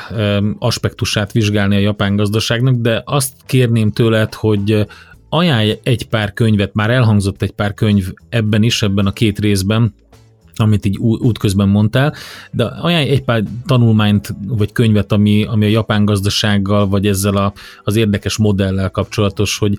aspektusát 0.58 1.32
vizsgálni 1.32 1.76
a 1.76 1.78
japán 1.78 2.16
gazdaságnak, 2.16 2.74
de 2.74 3.02
azt 3.04 3.32
kérném 3.46 3.90
tőled, 3.90 4.34
hogy 4.34 4.86
ajánlj 5.28 5.78
egy 5.82 6.08
pár 6.08 6.32
könyvet, 6.32 6.74
már 6.74 6.90
elhangzott 6.90 7.42
egy 7.42 7.50
pár 7.50 7.74
könyv 7.74 8.12
ebben 8.28 8.62
is, 8.62 8.82
ebben 8.82 9.06
a 9.06 9.12
két 9.12 9.38
részben, 9.38 9.94
amit 10.56 10.86
így 10.86 10.98
útközben 10.98 11.68
mondtál, 11.68 12.14
de 12.50 12.64
ajánlj 12.64 13.08
egy 13.08 13.22
pár 13.22 13.42
tanulmányt 13.66 14.34
vagy 14.46 14.72
könyvet, 14.72 15.12
ami, 15.12 15.44
ami 15.44 15.64
a 15.64 15.68
japán 15.68 16.04
gazdasággal, 16.04 16.88
vagy 16.88 17.06
ezzel 17.06 17.36
a, 17.36 17.52
az 17.84 17.96
érdekes 17.96 18.36
modellel 18.36 18.90
kapcsolatos, 18.90 19.58
hogy 19.58 19.78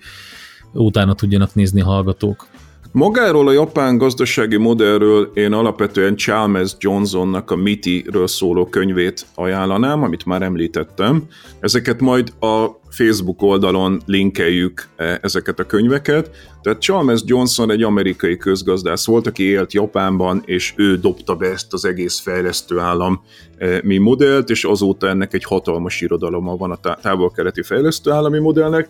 utána 0.73 1.13
tudjanak 1.13 1.55
nézni 1.55 1.81
hallgatók. 1.81 2.47
Magáról 2.93 3.47
a 3.47 3.51
japán 3.51 3.97
gazdasági 3.97 4.57
modellről 4.57 5.31
én 5.33 5.53
alapvetően 5.53 6.17
Chalmers 6.17 6.75
Johnsonnak 6.79 7.51
a 7.51 7.55
MITI-ről 7.55 8.27
szóló 8.27 8.65
könyvét 8.65 9.25
ajánlanám, 9.35 10.03
amit 10.03 10.25
már 10.25 10.41
említettem. 10.41 11.23
Ezeket 11.59 11.99
majd 11.99 12.33
a 12.39 12.67
Facebook 12.89 13.41
oldalon 13.41 14.01
linkeljük 14.05 14.87
e, 14.95 15.19
ezeket 15.21 15.59
a 15.59 15.65
könyveket. 15.65 16.29
Tehát 16.61 16.81
Chalmers 16.81 17.21
Johnson 17.25 17.71
egy 17.71 17.83
amerikai 17.83 18.37
közgazdász 18.37 19.05
volt, 19.05 19.27
aki 19.27 19.43
élt 19.43 19.73
Japánban, 19.73 20.41
és 20.45 20.73
ő 20.75 20.97
dobta 20.97 21.35
be 21.35 21.47
ezt 21.47 21.73
az 21.73 21.85
egész 21.85 22.19
fejlesztő 22.19 22.79
állam 22.79 23.21
e, 23.57 23.79
mi 23.83 23.97
modellt, 23.97 24.49
és 24.49 24.63
azóta 24.63 25.07
ennek 25.07 25.33
egy 25.33 25.43
hatalmas 25.43 26.01
irodaloma 26.01 26.55
van 26.55 26.71
a 26.71 26.95
távol-keleti 27.01 27.63
fejlesztő 27.63 28.11
állami 28.11 28.39
modellnek 28.39 28.89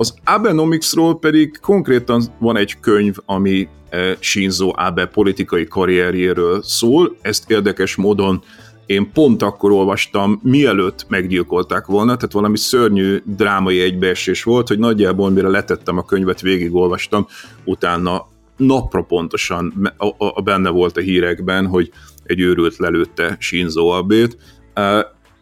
az 0.00 0.14
Abenomicsról 0.24 1.18
pedig 1.18 1.58
konkrétan 1.60 2.22
van 2.38 2.56
egy 2.56 2.80
könyv, 2.80 3.16
ami 3.26 3.68
eh, 3.88 4.16
Shinzo 4.18 4.72
Abe 4.74 5.06
politikai 5.06 5.66
karrierjéről 5.66 6.62
szól. 6.62 7.16
Ezt 7.20 7.50
érdekes 7.50 7.96
módon 7.96 8.42
én 8.86 9.12
pont 9.12 9.42
akkor 9.42 9.70
olvastam, 9.70 10.40
mielőtt 10.42 11.06
meggyilkolták 11.08 11.86
volna, 11.86 12.16
tehát 12.16 12.32
valami 12.32 12.56
szörnyű 12.56 13.22
drámai 13.24 13.80
egybeesés 13.80 14.42
volt, 14.42 14.68
hogy 14.68 14.78
nagyjából 14.78 15.30
mire 15.30 15.48
letettem 15.48 15.98
a 15.98 16.04
könyvet, 16.04 16.40
végigolvastam, 16.40 17.26
utána 17.64 18.26
napra 18.56 19.02
pontosan 19.02 19.92
a, 19.96 20.06
a, 20.24 20.42
benne 20.42 20.68
volt 20.68 20.96
a 20.96 21.00
hírekben, 21.00 21.66
hogy 21.66 21.90
egy 22.24 22.40
őrült 22.40 22.76
lelőtte 22.76 23.36
Shinzo 23.38 23.86
Abét. 23.86 24.36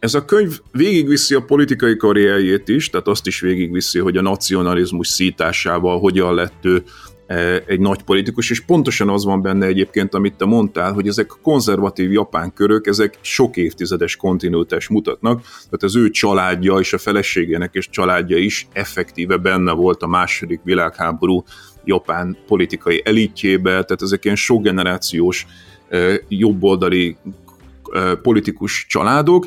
Ez 0.07 0.15
a 0.15 0.25
könyv 0.25 0.61
végigviszi 0.73 1.35
a 1.35 1.41
politikai 1.41 1.97
karrierjét 1.97 2.69
is, 2.69 2.91
tehát 2.91 3.09
azt 3.09 3.27
is 3.27 3.41
végigviszi, 3.41 3.99
hogy 3.99 4.17
a 4.17 4.23
nacionalizmus 4.23 5.09
szításával 5.09 5.99
hogyan 5.99 6.35
lett 6.35 6.65
ő 6.65 6.83
e, 7.27 7.63
egy 7.67 7.81
nagy 7.81 8.03
politikus, 8.03 8.51
és 8.51 8.61
pontosan 8.61 9.09
az 9.09 9.25
van 9.25 9.43
benne 9.43 9.67
egyébként, 9.67 10.15
amit 10.15 10.37
te 10.37 10.45
mondtál, 10.45 10.93
hogy 10.93 11.09
ezek 11.09 11.27
konzervatív 11.43 12.13
japán 12.13 12.53
körök, 12.53 12.87
ezek 12.87 13.19
sok 13.21 13.57
évtizedes 13.57 14.17
kontinuitást 14.17 14.89
mutatnak, 14.89 15.41
tehát 15.41 15.83
az 15.83 15.97
ő 15.97 16.11
családja 16.11 16.75
és 16.75 16.93
a 16.93 16.99
feleségének 16.99 17.75
és 17.75 17.89
családja 17.91 18.37
is 18.37 18.69
effektíve 18.73 19.37
benne 19.37 19.73
volt 19.73 20.03
a 20.03 20.07
második 20.07 20.61
világháború 20.65 21.45
japán 21.85 22.37
politikai 22.47 23.03
elitjébe, 23.05 23.71
tehát 23.71 24.03
ezek 24.03 24.25
ilyen 24.25 24.37
sok 24.37 24.63
generációs 24.63 25.47
e, 25.89 26.21
jobboldali 26.29 27.17
e, 27.93 28.15
politikus 28.15 28.87
családok, 28.89 29.47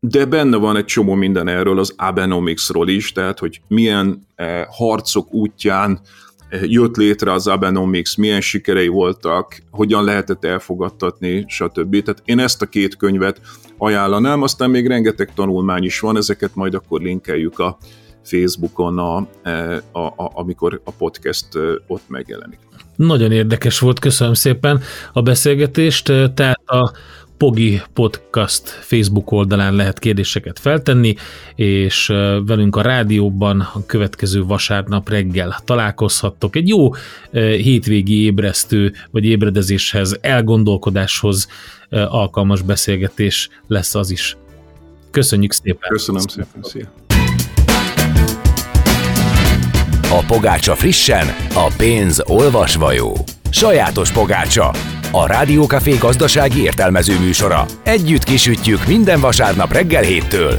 de 0.00 0.24
benne 0.24 0.56
van 0.56 0.76
egy 0.76 0.84
csomó 0.84 1.14
minden 1.14 1.48
erről 1.48 1.78
az 1.78 1.94
Abenomicsról 1.96 2.88
is, 2.88 3.12
tehát 3.12 3.38
hogy 3.38 3.60
milyen 3.68 4.26
eh, 4.34 4.64
harcok 4.68 5.32
útján 5.32 6.00
eh, 6.48 6.70
jött 6.70 6.96
létre 6.96 7.32
az 7.32 7.46
Abenomics, 7.46 8.16
milyen 8.16 8.40
sikerei 8.40 8.88
voltak, 8.88 9.62
hogyan 9.70 10.04
lehetett 10.04 10.44
elfogadtatni, 10.44 11.44
stb. 11.48 12.02
Tehát 12.02 12.22
én 12.24 12.38
ezt 12.38 12.62
a 12.62 12.66
két 12.66 12.96
könyvet 12.96 13.40
ajánlanám, 13.78 14.42
aztán 14.42 14.70
még 14.70 14.86
rengeteg 14.86 15.34
tanulmány 15.34 15.84
is 15.84 16.00
van, 16.00 16.16
ezeket 16.16 16.54
majd 16.54 16.74
akkor 16.74 17.00
linkeljük 17.00 17.58
a 17.58 17.78
Facebookon, 18.22 18.98
a, 18.98 19.28
eh, 19.42 19.76
a, 19.92 20.06
a, 20.06 20.30
amikor 20.34 20.80
a 20.84 20.90
podcast 20.90 21.48
ott 21.86 22.08
megjelenik. 22.08 22.58
Nagyon 22.96 23.32
érdekes 23.32 23.78
volt, 23.78 23.98
köszönöm 23.98 24.34
szépen 24.34 24.80
a 25.12 25.22
beszélgetést. 25.22 26.04
Tehát 26.34 26.60
a 26.66 26.92
Pogi 27.38 27.82
Podcast 27.92 28.68
Facebook 28.68 29.30
oldalán 29.32 29.74
lehet 29.74 29.98
kérdéseket 29.98 30.58
feltenni, 30.58 31.14
és 31.54 32.06
velünk 32.46 32.76
a 32.76 32.82
rádióban 32.82 33.60
a 33.60 33.86
következő 33.86 34.44
vasárnap 34.44 35.08
reggel 35.08 35.60
találkozhattok. 35.64 36.56
Egy 36.56 36.68
jó 36.68 36.94
hétvégi 37.32 38.22
ébresztő 38.22 38.92
vagy 39.10 39.24
ébredezéshez, 39.24 40.18
elgondolkodáshoz 40.20 41.48
alkalmas 41.90 42.62
beszélgetés 42.62 43.48
lesz 43.66 43.94
az 43.94 44.10
is. 44.10 44.36
Köszönjük 45.10 45.52
szépen! 45.52 45.88
Köszönöm 45.88 46.20
szépen! 46.20 46.62
Szia! 46.62 46.92
A 50.10 50.24
pogácsa 50.26 50.74
frissen, 50.74 51.26
a 51.54 51.72
pénz 51.76 52.22
olvasva 52.26 52.92
jó. 52.92 53.12
Sajátos 53.50 54.12
pogácsa 54.12 54.70
a 55.10 55.26
Rádiókafé 55.26 55.96
gazdasági 55.96 56.60
értelmező 56.60 57.18
műsora. 57.18 57.64
Együtt 57.82 58.24
kisütjük 58.24 58.86
minden 58.86 59.20
vasárnap 59.20 59.72
reggel 59.72 60.02
héttől. 60.02 60.58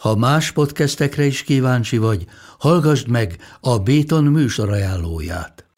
Ha 0.00 0.16
más 0.16 0.52
podcastekre 0.52 1.24
is 1.24 1.42
kíváncsi 1.42 1.96
vagy, 1.96 2.24
hallgassd 2.58 3.08
meg 3.08 3.36
a 3.60 3.78
Béton 3.78 4.24
műsor 4.24 4.72
ajánlóját. 4.72 5.64